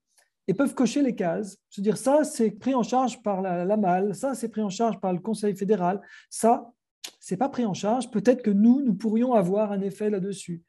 et 0.48 0.54
peuvent 0.54 0.74
cocher 0.74 1.02
les 1.02 1.14
cases, 1.14 1.58
se 1.68 1.80
dire 1.80 1.96
ça, 1.96 2.24
c'est 2.24 2.50
pris 2.50 2.74
en 2.74 2.82
charge 2.82 3.22
par 3.22 3.42
la, 3.42 3.64
la 3.64 3.76
MAL, 3.76 4.14
ça, 4.14 4.34
c'est 4.34 4.48
pris 4.48 4.62
en 4.62 4.70
charge 4.70 5.00
par 5.00 5.12
le 5.12 5.18
Conseil 5.18 5.56
fédéral, 5.56 6.00
ça, 6.30 6.70
c'est 7.20 7.36
pas 7.36 7.48
pris 7.48 7.64
en 7.64 7.74
charge. 7.74 8.10
Peut-être 8.10 8.42
que 8.42 8.50
nous, 8.50 8.82
nous 8.82 8.94
pourrions 8.94 9.32
avoir 9.32 9.72
un 9.72 9.80
effet 9.80 10.10
là-dessus. 10.10 10.62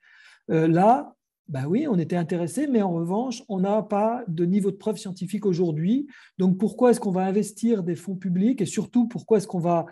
Euh, 0.50 0.68
là, 0.68 1.14
ben 1.48 1.66
oui, 1.66 1.88
on 1.88 1.98
était 1.98 2.16
intéressé, 2.18 2.68
mais 2.68 2.82
en 2.82 2.92
revanche, 2.92 3.42
on 3.48 3.60
n'a 3.60 3.82
pas 3.82 4.24
de 4.28 4.44
niveau 4.44 4.70
de 4.70 4.76
preuve 4.76 4.98
scientifique 4.98 5.46
aujourd'hui. 5.46 6.08
Donc 6.38 6.58
pourquoi 6.58 6.92
est-ce 6.92 7.00
qu'on 7.00 7.12
va 7.12 7.24
investir 7.24 7.84
des 7.84 7.96
fonds 7.96 8.16
publics 8.16 8.60
et 8.62 8.66
surtout 8.66 9.08
pourquoi 9.08 9.38
est-ce 9.38 9.48
qu'on 9.48 9.60
va 9.60 9.86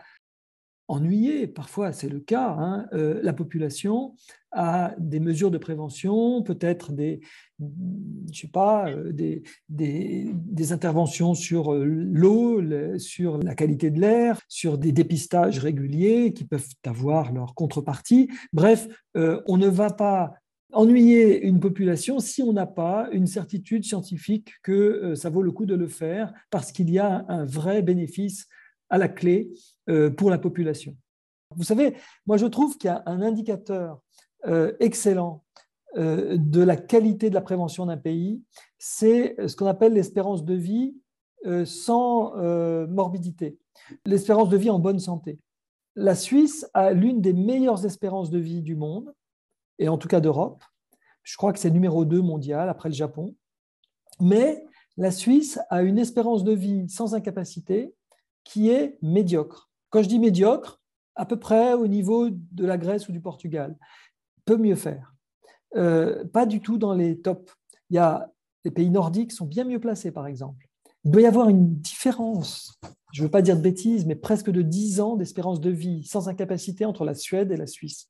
ennuyer, 0.88 1.48
parfois 1.48 1.92
c'est 1.92 2.10
le 2.10 2.20
cas, 2.20 2.56
hein, 2.58 2.88
euh, 2.94 3.20
la 3.24 3.34
population 3.34 4.16
à 4.52 4.96
des 4.98 5.20
mesures 5.20 5.52
de 5.52 5.58
prévention, 5.58 6.42
peut-être 6.42 6.94
des, 6.94 7.20
je 7.60 8.40
sais 8.42 8.48
pas, 8.48 8.90
euh, 8.90 9.12
des, 9.12 9.44
des, 9.68 10.72
interventions 10.72 11.34
sur 11.34 11.74
euh, 11.74 11.84
l'eau, 11.84 12.62
sur 12.98 13.38
la 13.38 13.56
qualité 13.56 13.90
de 13.92 14.00
l'air, 14.00 14.40
sur 14.48 14.78
des 14.78 14.92
dépistages 14.92 15.60
réguliers 15.60 16.34
qui 16.34 16.46
peuvent 16.46 16.68
avoir 16.86 17.34
leur 17.34 17.54
contrepartie. 17.54 18.30
Bref, 18.54 18.88
on 19.16 19.58
ne 19.58 19.68
va 19.68 19.92
pas 19.92 20.34
ennuyer 20.72 21.42
une 21.46 21.60
population 21.60 22.20
si 22.20 22.42
on 22.42 22.54
n'a 22.54 22.66
pas 22.66 23.10
une 23.12 23.28
certitude 23.28 23.84
scientifique 23.84 24.54
que 24.64 25.16
ça 25.16 25.30
vaut 25.30 25.42
le 25.42 25.52
coup 25.52 25.66
de 25.66 25.76
le 25.76 25.88
faire 25.88 26.34
parce 26.50 26.72
qu'il 26.72 26.90
y 26.90 27.00
a 27.00 27.26
un 27.30 27.46
vrai 27.46 27.82
bénéfice 27.82 28.48
à 28.90 28.98
la 28.98 29.08
clé 29.08 29.52
pour 30.18 30.30
la 30.30 30.38
population. 30.38 30.96
Vous 31.56 31.64
savez, 31.64 31.96
moi 32.26 32.38
je 32.38 32.46
trouve 32.48 32.78
qu'il 32.78 32.88
y 32.88 32.92
a 32.92 33.04
un 33.06 33.22
indicateur 33.22 34.00
euh, 34.48 34.74
excellent 34.80 35.44
de 35.96 36.62
la 36.62 36.76
qualité 36.76 37.30
de 37.30 37.36
la 37.36 37.42
prévention 37.42 37.86
d'un 37.86 37.96
pays, 37.96 38.44
c'est 38.78 39.36
ce 39.48 39.56
qu'on 39.56 39.66
appelle 39.66 39.94
l'espérance 39.94 40.44
de 40.44 40.54
vie 40.54 40.94
sans 41.64 42.36
morbidité, 42.88 43.58
l'espérance 44.06 44.50
de 44.50 44.58
vie 44.58 44.70
en 44.70 44.80
bonne 44.80 45.00
santé. 45.00 45.40
La 45.96 46.16
Suisse 46.16 46.70
a 46.74 46.92
l'une 46.92 47.22
des 47.22 47.32
meilleures 47.32 47.86
espérances 47.86 48.30
de 48.30 48.40
vie 48.40 48.62
du 48.62 48.76
monde 48.76 49.14
et 49.80 49.88
en 49.88 49.98
tout 49.98 50.10
cas 50.10 50.20
d'Europe. 50.20 50.64
Je 51.24 51.38
crois 51.38 51.54
que 51.54 51.60
c'est 51.60 51.72
numéro 51.72 52.04
2 52.04 52.22
mondial 52.22 52.70
après 52.70 52.90
le 52.90 52.96
Japon. 52.96 53.36
Mais 54.20 54.66
la 54.98 55.12
Suisse 55.12 55.60
a 55.70 55.82
une 55.82 55.98
espérance 55.98 56.44
de 56.44 56.54
vie 56.54 56.88
sans 56.90 57.16
incapacité 57.16 57.94
qui 58.44 58.70
est 58.70 58.98
médiocre. 59.02 59.70
Quand 59.96 60.04
je 60.04 60.10
dis 60.10 60.20
médiocre, 60.20 60.82
à 61.16 61.26
peu 61.26 61.40
près 61.40 61.74
au 61.74 61.88
niveau 61.88 62.28
de 62.30 62.66
la 62.66 62.78
Grèce 62.78 63.08
ou 63.08 63.14
du 63.14 63.22
Portugal. 63.22 63.78
Peut 64.44 64.58
mieux 64.58 64.76
faire. 64.76 65.14
Euh, 65.78 66.26
pas 66.26 66.46
du 66.46 66.60
tout 66.60 66.78
dans 66.78 66.94
les 66.94 67.22
tops. 67.22 67.50
Il 67.90 67.96
y 67.96 67.98
a 67.98 68.30
les 68.66 68.72
pays 68.72 68.90
nordiques 68.90 69.32
sont 69.32 69.46
bien 69.46 69.64
mieux 69.64 69.80
placés, 69.80 70.12
par 70.12 70.28
exemple. 70.28 70.68
Il 71.06 71.12
doit 71.12 71.22
y 71.22 71.26
avoir 71.26 71.48
une 71.48 71.76
différence, 71.78 72.78
je 73.14 73.22
ne 73.22 73.28
veux 73.28 73.32
pas 73.32 73.42
dire 73.42 73.56
de 73.56 73.62
bêtises, 73.62 74.06
mais 74.06 74.16
presque 74.16 74.50
de 74.50 74.62
10 74.62 75.00
ans 75.00 75.16
d'espérance 75.16 75.62
de 75.62 75.70
vie 75.70 76.04
sans 76.04 76.28
incapacité 76.28 76.84
entre 76.84 77.06
la 77.06 77.16
Suède 77.16 77.54
et 77.54 77.56
la 77.56 77.66
Suisse. 77.66 78.10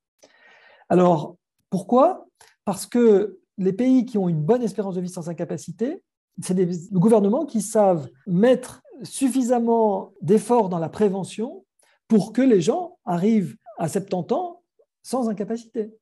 Alors, 0.89 1.37
pourquoi? 1.69 2.25
Parce 2.63 2.87
que 2.87 3.37
les 3.59 3.73
pays 3.73 4.07
qui 4.07 4.17
ont 4.17 4.27
une 4.27 4.41
bonne 4.41 4.63
espérance 4.63 4.95
de 4.95 5.01
vie 5.01 5.09
sans 5.09 5.29
incapacité, 5.29 6.01
c'est 6.41 6.55
des 6.55 6.67
gouvernements 6.91 7.45
qui 7.45 7.61
savent 7.61 8.09
mettre 8.25 8.81
suffisamment 9.03 10.13
d'efforts 10.23 10.69
dans 10.69 10.79
la 10.79 10.89
prévention 10.89 11.64
pour 12.07 12.33
que 12.33 12.41
les 12.41 12.61
gens 12.61 12.97
arrivent 13.05 13.57
à 13.77 13.87
70 13.87 14.33
ans 14.33 14.61
sans 15.01 15.29
incapacité. 15.29 15.93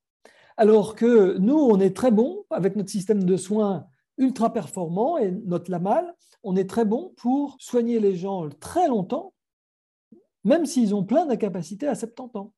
Alors 0.57 0.95
que 0.95 1.37
nous, 1.37 1.57
on 1.57 1.79
est 1.79 1.95
très 1.95 2.11
bon 2.11 2.45
avec 2.49 2.75
notre 2.75 2.89
système 2.89 3.23
de 3.23 3.37
soins 3.37 3.87
ultra 4.17 4.53
performant 4.53 5.17
et 5.17 5.31
notre 5.31 5.71
LAMAL, 5.71 6.13
on 6.43 6.55
est 6.55 6.69
très 6.69 6.85
bon 6.85 7.13
pour 7.17 7.55
soigner 7.59 7.99
les 7.99 8.15
gens 8.15 8.49
très 8.59 8.87
longtemps, 8.87 9.33
même 10.43 10.65
s'ils 10.65 10.93
ont 10.93 11.03
plein 11.03 11.25
d'incapacités 11.25 11.87
à 11.87 11.95
70 11.95 12.37
ans. 12.37 12.53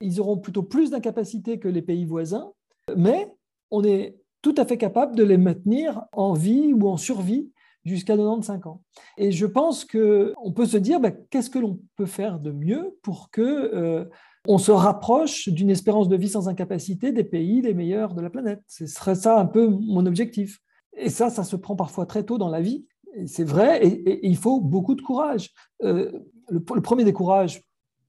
Ils 0.00 0.20
auront 0.20 0.38
plutôt 0.38 0.62
plus 0.62 0.90
d'incapacités 0.90 1.58
que 1.58 1.68
les 1.68 1.82
pays 1.82 2.04
voisins, 2.04 2.52
mais 2.96 3.32
on 3.70 3.84
est 3.84 4.18
tout 4.42 4.54
à 4.56 4.64
fait 4.64 4.78
capable 4.78 5.16
de 5.16 5.22
les 5.22 5.38
maintenir 5.38 6.04
en 6.12 6.32
vie 6.32 6.72
ou 6.72 6.88
en 6.88 6.96
survie 6.96 7.50
jusqu'à 7.86 8.16
95 8.16 8.66
ans. 8.66 8.82
Et 9.16 9.32
je 9.32 9.46
pense 9.46 9.84
qu'on 9.84 10.52
peut 10.54 10.66
se 10.66 10.76
dire, 10.76 11.00
bah, 11.00 11.10
qu'est-ce 11.10 11.50
que 11.50 11.58
l'on 11.58 11.78
peut 11.96 12.06
faire 12.06 12.38
de 12.40 12.50
mieux 12.50 12.98
pour 13.02 13.30
que 13.30 13.42
euh, 13.42 14.04
on 14.48 14.58
se 14.58 14.72
rapproche 14.72 15.48
d'une 15.48 15.70
espérance 15.70 16.08
de 16.08 16.16
vie 16.16 16.28
sans 16.28 16.48
incapacité 16.48 17.12
des 17.12 17.24
pays 17.24 17.62
les 17.62 17.74
meilleurs 17.74 18.14
de 18.14 18.22
la 18.22 18.30
planète. 18.30 18.62
Ce 18.68 18.86
serait 18.86 19.14
ça 19.14 19.38
un 19.38 19.46
peu 19.46 19.68
mon 19.68 20.06
objectif. 20.06 20.60
Et 20.96 21.10
ça, 21.10 21.30
ça 21.30 21.44
se 21.44 21.56
prend 21.56 21.76
parfois 21.76 22.06
très 22.06 22.24
tôt 22.24 22.38
dans 22.38 22.48
la 22.48 22.60
vie. 22.60 22.86
C'est 23.26 23.44
vrai, 23.44 23.84
et, 23.86 24.26
il 24.26 24.36
faut 24.36 24.60
beaucoup 24.60 24.94
de 24.94 25.02
courage. 25.02 25.50
Euh, 25.82 26.12
le, 26.48 26.60
premier 26.60 27.04
des 27.04 27.12
courages 27.12 27.62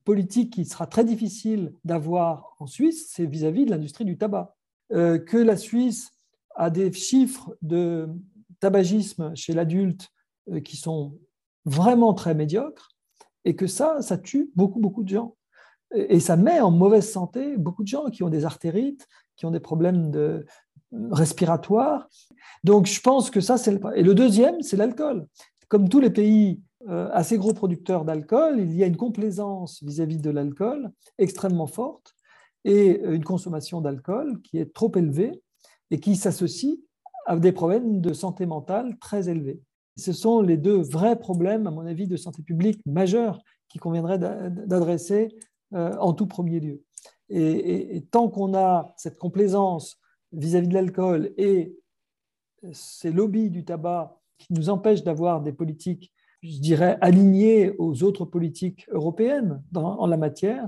politique 0.04 0.54
qui 0.54 0.66
sera 0.66 0.88
très 0.88 1.04
difficile 1.04 1.74
d'avoir 1.84 2.56
en 2.60 2.66
Suisse, 2.66 3.10
c'est 3.12 3.26
vis-à-vis 3.26 3.66
de 3.66 3.72
l'industrie 3.72 4.06
du 4.06 4.18
tabac. 4.18 4.56
Euh, 4.94 5.18
que 5.18 5.38
la 5.38 5.58
Suisse 5.58 6.12
a 6.56 6.70
des 6.70 6.92
chiffres 6.94 7.56
de 7.62 8.08
tabagisme 8.60 9.36
chez 9.36 9.54
l'adulte 9.54 10.10
euh, 10.52 10.60
qui 10.60 10.78
sont 10.78 11.18
vraiment 11.66 12.14
très 12.14 12.34
médiocres, 12.34 12.90
et 13.46 13.56
que 13.56 13.68
ça, 13.68 14.02
ça 14.02 14.18
tue 14.18 14.52
beaucoup, 14.56 14.80
beaucoup 14.80 15.04
de 15.04 15.10
gens. 15.10 15.36
Et, 15.96 16.20
ça 16.20 16.36
met 16.36 16.60
en 16.60 16.72
mauvaise 16.72 17.10
santé 17.10 17.56
beaucoup 17.58 17.84
de 17.84 17.88
gens 17.88 18.10
qui 18.10 18.24
ont 18.24 18.30
des 18.30 18.44
artérites, 18.44 19.08
qui 19.38 19.46
ont 19.46 19.52
des 19.52 19.62
problèmes 19.62 20.12
de, 20.12 20.46
respiratoires. 21.12 22.08
Donc, 22.64 22.88
je 22.88 23.00
pense 23.02 23.30
que 23.30 23.42
ça, 23.42 23.58
c'est 23.58 23.72
le... 23.72 23.80
Et 23.96 24.04
le 24.04 24.16
deuxième, 24.16 24.62
c'est 24.62 24.78
l'alcool. 24.78 25.28
Comme 25.68 25.90
tous 25.90 26.00
les 26.00 26.10
pays 26.10 26.62
euh, 26.88 27.10
assez 27.12 27.38
gros 27.38 27.54
producteurs 27.54 28.06
d'alcool, 28.06 28.60
il 28.60 28.74
y 28.74 28.84
a 28.84 28.88
une 28.88 28.98
complaisance 28.98 29.84
vis-à-vis 29.84 30.20
de 30.20 30.30
l'alcool 30.30 30.92
extrêmement 31.18 31.68
forte 31.68 32.16
et 32.64 33.02
une 33.02 33.24
consommation 33.24 33.82
d'alcool 33.82 34.42
qui 34.42 34.58
est 34.60 34.74
trop 34.74 34.92
élevée 34.96 35.42
et 35.92 36.00
qui 36.00 36.16
s'associe 36.16 36.80
à 37.28 37.38
des 37.38 37.52
problèmes 37.52 38.02
de 38.02 38.14
santé 38.14 38.46
mentale 38.46 38.98
très 39.00 39.30
élevés. 39.30 39.62
Ce 39.98 40.14
sont 40.14 40.42
les 40.42 40.58
deux 40.58 40.82
vrais 40.82 41.18
problèmes, 41.18 41.68
à 41.68 41.72
mon 41.72 41.86
avis, 41.86 42.08
de 42.08 42.18
santé 42.18 42.42
publique 42.42 42.80
majeurs 42.86 43.40
qu'il 43.70 43.82
conviendrait 43.82 44.18
d'adresser 44.18 45.30
euh, 45.74 45.96
en 46.00 46.14
tout 46.14 46.28
premier 46.28 46.60
lieu. 46.60 46.84
Et, 47.30 48.06
tant 48.10 48.30
qu'on 48.30 48.56
a 48.56 48.94
cette 48.98 49.18
complaisance 49.18 50.00
vis-à-vis 50.32 50.68
-vis 50.68 50.70
de 50.70 50.74
l'alcool 50.74 51.34
et 51.38 51.76
ces 52.72 53.12
lobbies 53.12 53.50
du 53.50 53.66
tabac 53.66 54.18
qui 54.38 54.54
nous 54.54 54.70
empêchent 54.70 55.04
d'avoir 55.04 55.42
des 55.42 55.52
politiques 55.52 56.14
je 56.44 56.60
dirais, 56.60 56.98
aligné 57.02 57.74
aux 57.78 58.04
autres 58.04 58.26
politiques 58.26 58.86
européennes 58.90 59.62
en 59.76 60.08
la 60.08 60.18
matière, 60.18 60.68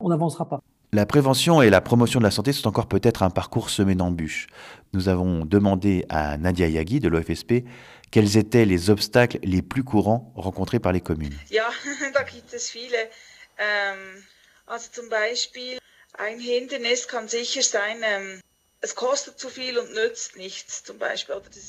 on 0.00 0.08
n'avancera 0.08 0.48
pas. 0.48 0.63
La 0.94 1.06
prévention 1.06 1.60
et 1.60 1.70
la 1.70 1.80
promotion 1.80 2.20
de 2.20 2.24
la 2.24 2.30
santé 2.30 2.52
sont 2.52 2.68
encore 2.68 2.86
peut-être 2.86 3.24
un 3.24 3.30
parcours 3.30 3.68
semé 3.68 3.96
d'embûches. 3.96 4.46
Nous 4.92 5.08
avons 5.08 5.44
demandé 5.44 6.06
à 6.08 6.38
Nadia 6.38 6.68
Yagi 6.68 7.00
de 7.00 7.08
l'OFSP 7.08 7.64
quels 8.12 8.36
étaient 8.36 8.64
les 8.64 8.90
obstacles 8.90 9.40
les 9.42 9.60
plus 9.60 9.82
courants 9.82 10.32
rencontrés 10.36 10.78
par 10.78 10.92
les 10.92 11.00
communes. 11.00 11.34
Ja, 11.50 11.68
da 12.14 12.22
gibt 12.22 12.54
es 12.54 12.70
viele. 12.70 13.10
Ähm, 13.58 14.22
also 14.68 14.88
zum 14.92 15.08
Beispiel 15.08 15.80
ein 16.16 16.38
Hindernis 16.38 17.08
kann 17.08 17.26
sicher 17.26 17.62
sein, 17.62 17.96
ähm, 18.04 18.40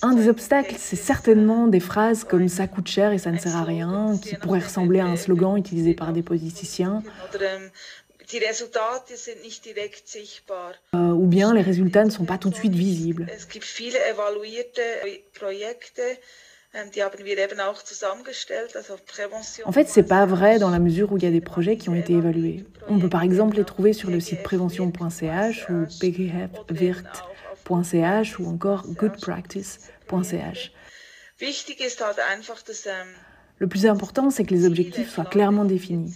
un 0.01 0.13
des 0.13 0.27
obstacles, 0.27 0.75
c'est 0.77 0.95
certainement 0.95 1.67
des 1.67 1.79
phrases 1.79 2.23
comme 2.23 2.49
ça 2.49 2.67
coûte 2.67 2.87
cher 2.87 3.13
et 3.13 3.17
ça 3.17 3.31
ne 3.31 3.37
sert 3.37 3.55
à 3.55 3.63
rien, 3.63 4.17
qui 4.21 4.35
pourraient 4.35 4.59
ressembler 4.59 4.99
à 4.99 5.05
un 5.05 5.15
slogan 5.15 5.55
utilisé 5.57 5.93
par 5.93 6.11
des 6.11 6.23
politiciens. 6.23 7.03
Euh, 10.93 10.97
ou 11.11 11.27
bien 11.27 11.53
les 11.53 11.61
résultats 11.61 12.03
ne 12.03 12.09
sont 12.09 12.25
pas 12.25 12.37
tout 12.37 12.49
de 12.49 12.55
suite 12.55 12.75
visibles. 12.75 13.27
En 19.63 19.71
fait, 19.71 19.87
c'est 19.87 20.03
pas 20.03 20.25
vrai 20.25 20.59
dans 20.59 20.69
la 20.69 20.79
mesure 20.79 21.11
où 21.11 21.17
il 21.17 21.23
y 21.23 21.27
a 21.27 21.31
des 21.31 21.39
projets 21.41 21.77
qui 21.77 21.87
ont 21.89 21.95
été 21.95 22.13
évalués. 22.13 22.65
On 22.89 22.99
peut 22.99 23.09
par 23.09 23.23
exemple 23.23 23.55
les 23.55 23.63
trouver 23.63 23.93
sur 23.93 24.09
le 24.09 24.19
site 24.19 24.43
prévention.ch 24.43 25.69
ou 25.69 25.85
pghwirkt.ch 25.99 27.09
ou 28.39 28.47
encore 28.47 28.85
goodpractice.ch. 28.87 30.71
Le 33.57 33.67
plus 33.67 33.85
important, 33.85 34.29
c'est 34.29 34.43
que 34.43 34.53
les 34.53 34.65
objectifs 34.65 35.09
soient 35.09 35.25
clairement 35.25 35.63
définis. 35.63 36.13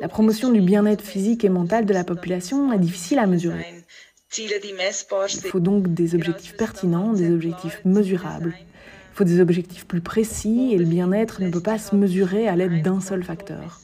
La 0.00 0.08
promotion 0.08 0.50
du 0.50 0.60
bien-être 0.60 1.04
physique 1.04 1.44
et 1.44 1.48
mental 1.48 1.86
de 1.86 1.92
la 1.94 2.04
population 2.04 2.72
est 2.72 2.78
difficile 2.78 3.18
à 3.18 3.26
mesurer. 3.26 3.66
Il 4.38 5.50
faut 5.50 5.60
donc 5.60 5.92
des 5.92 6.14
objectifs 6.14 6.56
pertinents, 6.56 7.12
des 7.12 7.30
objectifs 7.30 7.80
mesurables. 7.84 8.54
Il 8.58 9.16
faut 9.16 9.24
des 9.24 9.40
objectifs 9.40 9.86
plus 9.86 10.00
précis 10.00 10.70
et 10.72 10.78
le 10.78 10.86
bien-être 10.86 11.42
ne 11.42 11.50
peut 11.50 11.62
pas 11.62 11.78
se 11.78 11.94
mesurer 11.94 12.48
à 12.48 12.56
l'aide 12.56 12.82
d'un 12.82 13.00
seul 13.00 13.22
facteur. 13.22 13.80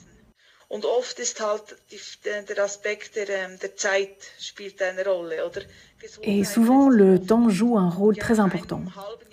Et 6.23 6.45
souvent, 6.45 6.89
le 6.89 7.19
temps 7.19 7.49
joue 7.49 7.79
un 7.79 7.89
rôle 7.89 8.17
très 8.17 8.41
important. 8.41 8.83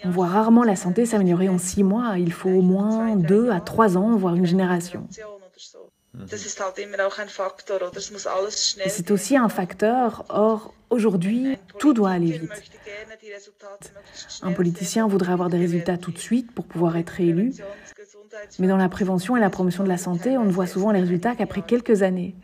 On 0.04 0.10
voit 0.10 0.28
rarement 0.28 0.64
la 0.64 0.76
santé 0.76 1.06
s'améliorer 1.06 1.50
en 1.50 1.58
six 1.58 1.84
mois. 1.84 2.18
Il 2.18 2.32
faut 2.32 2.50
au 2.50 2.62
moins 2.62 3.16
deux 3.16 3.50
à 3.50 3.60
trois 3.60 3.98
ans, 3.98 4.16
voire 4.16 4.36
une 4.36 4.46
génération. 4.46 5.08
C'est 8.88 9.12
aussi 9.12 9.38
un 9.38 9.50
facteur. 9.50 10.26
Or, 10.30 10.74
aujourd'hui, 10.90 11.58
tout 11.80 11.94
doit 11.94 12.12
aller 12.12 12.32
vite. 12.32 12.64
Un 14.42 14.54
politicien 14.54 15.08
voudrait 15.08 15.34
avoir 15.34 15.50
des 15.50 15.58
résultats 15.58 15.98
tout 15.98 16.12
de 16.12 16.18
suite 16.18 16.52
pour 16.54 16.66
pouvoir 16.66 16.98
être 16.98 17.20
élu. 17.20 17.54
Mais 18.60 18.68
dans 18.68 18.78
la 18.78 18.90
prévention 18.90 19.38
et 19.38 19.40
la 19.40 19.50
promotion 19.50 19.84
de 19.84 19.90
la 19.90 19.98
santé, 19.98 20.38
on 20.38 20.46
ne 20.46 20.52
voit 20.52 20.68
souvent 20.68 20.92
les 20.92 21.00
résultats 21.00 21.36
qu'après 21.36 21.62
quelques 21.62 22.04
années. 22.04 22.36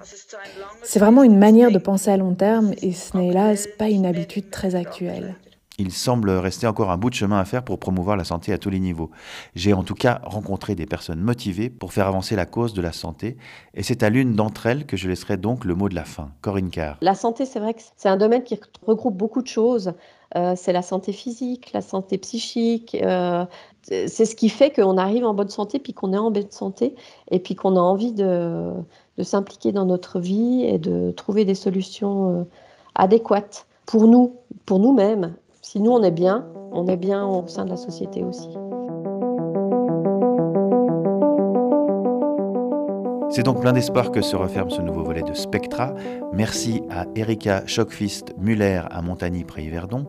C'est 0.84 1.00
vraiment 1.00 1.24
une 1.24 1.38
manière 1.38 1.72
de 1.72 1.78
penser 1.78 2.12
à 2.12 2.18
long 2.18 2.34
terme 2.34 2.74
et 2.82 2.92
ce 2.94 3.18
n'est 3.18 3.28
hélas 3.28 3.68
pas 3.78 3.90
une 3.90 4.06
habitude 4.06 4.50
très 4.50 4.76
actuelle. 4.76 5.36
Il 5.78 5.92
semble 5.92 6.30
rester 6.32 6.68
encore 6.68 6.92
un 6.92 6.98
bout 6.98 7.10
de 7.10 7.16
chemin 7.16 7.40
à 7.40 7.46
faire 7.46 7.64
pour 7.64 7.80
promouvoir 7.80 8.18
la 8.18 8.24
santé 8.24 8.54
à 8.54 8.58
tous 8.58 8.70
les 8.70 8.80
niveaux. 8.80 9.10
J'ai 9.56 9.74
en 9.74 9.84
tout 9.84 9.96
cas 9.96 10.22
rencontré 10.24 10.76
des 10.76 10.86
personnes 10.86 11.22
motivées 11.22 11.70
pour 11.70 11.94
faire 11.94 12.08
avancer 12.08 12.36
la 12.36 12.46
cause 12.46 12.74
de 12.74 12.82
la 12.82 12.92
santé, 12.92 13.38
et 13.74 13.84
c'est 13.84 14.04
à 14.04 14.10
l'une 14.10 14.36
d'entre 14.36 14.66
elles 14.68 14.86
que 14.86 14.98
je 14.98 15.08
laisserai 15.08 15.38
donc 15.38 15.66
le 15.66 15.74
mot 15.74 15.90
de 15.90 15.96
la 15.96 16.04
fin. 16.04 16.30
Corinne 16.42 16.70
Carr. 16.70 16.98
La 17.02 17.16
santé, 17.16 17.46
c'est 17.46 17.60
vrai 17.60 17.74
que 17.74 17.82
c'est 17.96 18.10
un 18.10 18.18
domaine 18.18 18.44
qui 18.44 18.60
regroupe 18.86 19.16
beaucoup 19.16 19.42
de 19.42 19.48
choses. 19.48 19.94
Euh, 20.38 20.54
c'est 20.56 20.72
la 20.72 20.82
santé 20.82 21.12
physique, 21.12 21.72
la 21.74 21.82
santé 21.82 22.18
psychique. 22.18 22.96
Euh, 23.02 23.46
c'est 23.84 24.26
ce 24.26 24.36
qui 24.36 24.50
fait 24.50 24.72
qu'on 24.72 24.98
arrive 24.98 25.26
en 25.26 25.34
bonne 25.34 25.50
santé, 25.50 25.80
puis 25.80 25.94
qu'on 25.94 26.14
est 26.14 26.18
en 26.18 26.32
bonne 26.32 26.52
santé, 26.52 26.96
et 27.32 27.40
puis 27.40 27.56
qu'on 27.56 27.76
a 27.76 27.80
envie 27.80 28.14
de, 28.14 28.72
s'impliquer 29.22 29.72
dans 29.72 29.86
notre 29.86 30.20
vie 30.20 30.64
et 30.64 30.78
de 30.78 31.12
trouver 31.12 31.46
des 31.46 31.56
solutions 31.56 32.42
euh, 32.42 32.44
adéquates 32.96 33.66
pour 33.86 34.08
nous, 34.08 34.36
pour 34.66 34.80
nous-mêmes. 34.80 35.36
Si 35.64 35.80
nous, 35.80 35.92
on 35.92 36.02
est 36.02 36.12
bien, 36.12 36.48
on 36.72 36.88
est 36.88 36.98
bien 36.98 37.24
au 37.24 37.46
sein 37.48 37.66
de 37.66 37.70
la 37.70 37.78
société 37.78 38.24
aussi. 38.24 38.50
C'est 43.30 43.44
donc 43.44 43.62
plein 43.62 43.72
d'espoir 43.72 44.12
que 44.12 44.22
se 44.22 44.36
referme 44.36 44.72
ce 44.72 44.82
nouveau 44.82 45.04
volet 45.04 45.22
de 45.22 45.34
Spectra. 45.34 45.94
Merci 46.34 46.82
à 46.90 47.06
Erika 47.16 47.64
Schockfist 47.68 48.34
Muller 48.40 48.82
à 48.90 49.02
Montagny-Pré-Yverdon, 49.04 50.06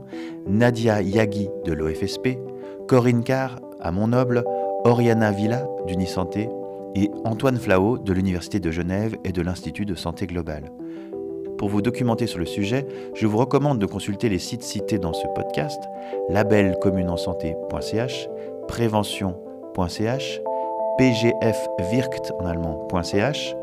Nadia 0.49 1.03
Yagi 1.03 1.51
de 1.67 1.73
l'OFSP, 1.73 2.39
Corinne 2.89 3.23
Carr 3.23 3.61
à 3.79 3.93
Montnoble, 3.93 4.45
Oriana 4.85 5.33
Villa 5.33 5.69
d'Unisanté 5.87 6.49
et 6.95 7.11
Antoine 7.25 7.59
Flao 7.59 7.99
de 7.99 8.13
l'Université 8.13 8.59
de 8.59 8.71
Genève 8.71 9.17
et 9.23 9.33
de 9.33 9.43
l'Institut 9.43 9.85
de 9.85 9.95
santé 9.95 10.27
globale. 10.27 10.73
Pour 11.63 11.71
vous 11.71 11.81
documenter 11.81 12.27
sur 12.27 12.41
le 12.41 12.45
sujet, 12.45 12.85
je 13.15 13.25
vous 13.25 13.39
recommande 13.39 13.79
de 13.79 13.87
consulter 13.87 14.29
les 14.29 14.41
sites 14.41 14.65
cités 14.65 14.99
dans 14.99 15.13
ce 15.13 15.29
podcast 15.29 15.81
labelcommuneensanté.ch, 16.29 18.29
prévention.ch, 18.67 20.41
pgfwirkt 20.99 22.33
en 22.41 22.47
allemand.ch, 22.47 23.55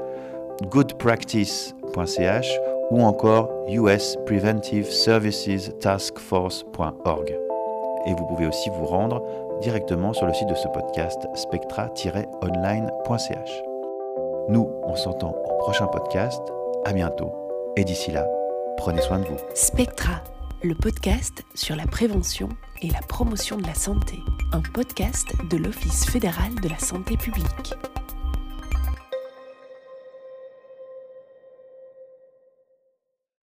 goodpractice.ch 0.71 2.59
ou 2.91 3.01
encore 3.01 3.49
US 3.67 4.15
Services. 4.89 5.49
Et 5.49 5.57
vous 8.13 8.25
pouvez 8.27 8.47
aussi 8.47 8.69
vous 8.69 8.85
rendre 8.85 9.21
directement 9.61 10.13
sur 10.13 10.25
le 10.25 10.33
site 10.33 10.47
de 10.47 10.55
ce 10.55 10.69
podcast 10.69 11.19
spectra-online.ch. 11.35 13.63
Nous, 14.47 14.69
on 14.83 14.95
s'entend 14.95 15.31
au 15.31 15.57
prochain 15.63 15.87
podcast. 15.87 16.41
À 16.85 16.93
bientôt. 16.93 17.38
Et 17.75 17.83
d'ici 17.83 18.11
là, 18.11 18.27
prenez 18.77 19.01
soin 19.01 19.19
de 19.19 19.25
vous. 19.25 19.37
Spectra, 19.55 20.23
le 20.63 20.75
podcast 20.75 21.43
sur 21.55 21.75
la 21.75 21.85
prévention 21.85 22.49
et 22.81 22.89
la 22.89 23.01
promotion 23.01 23.57
de 23.57 23.65
la 23.65 23.73
santé. 23.73 24.19
Un 24.51 24.61
podcast 24.61 25.27
de 25.49 25.57
l'Office 25.57 26.05
fédéral 26.05 26.55
de 26.55 26.69
la 26.69 26.79
santé 26.79 27.15
publique. 27.17 27.73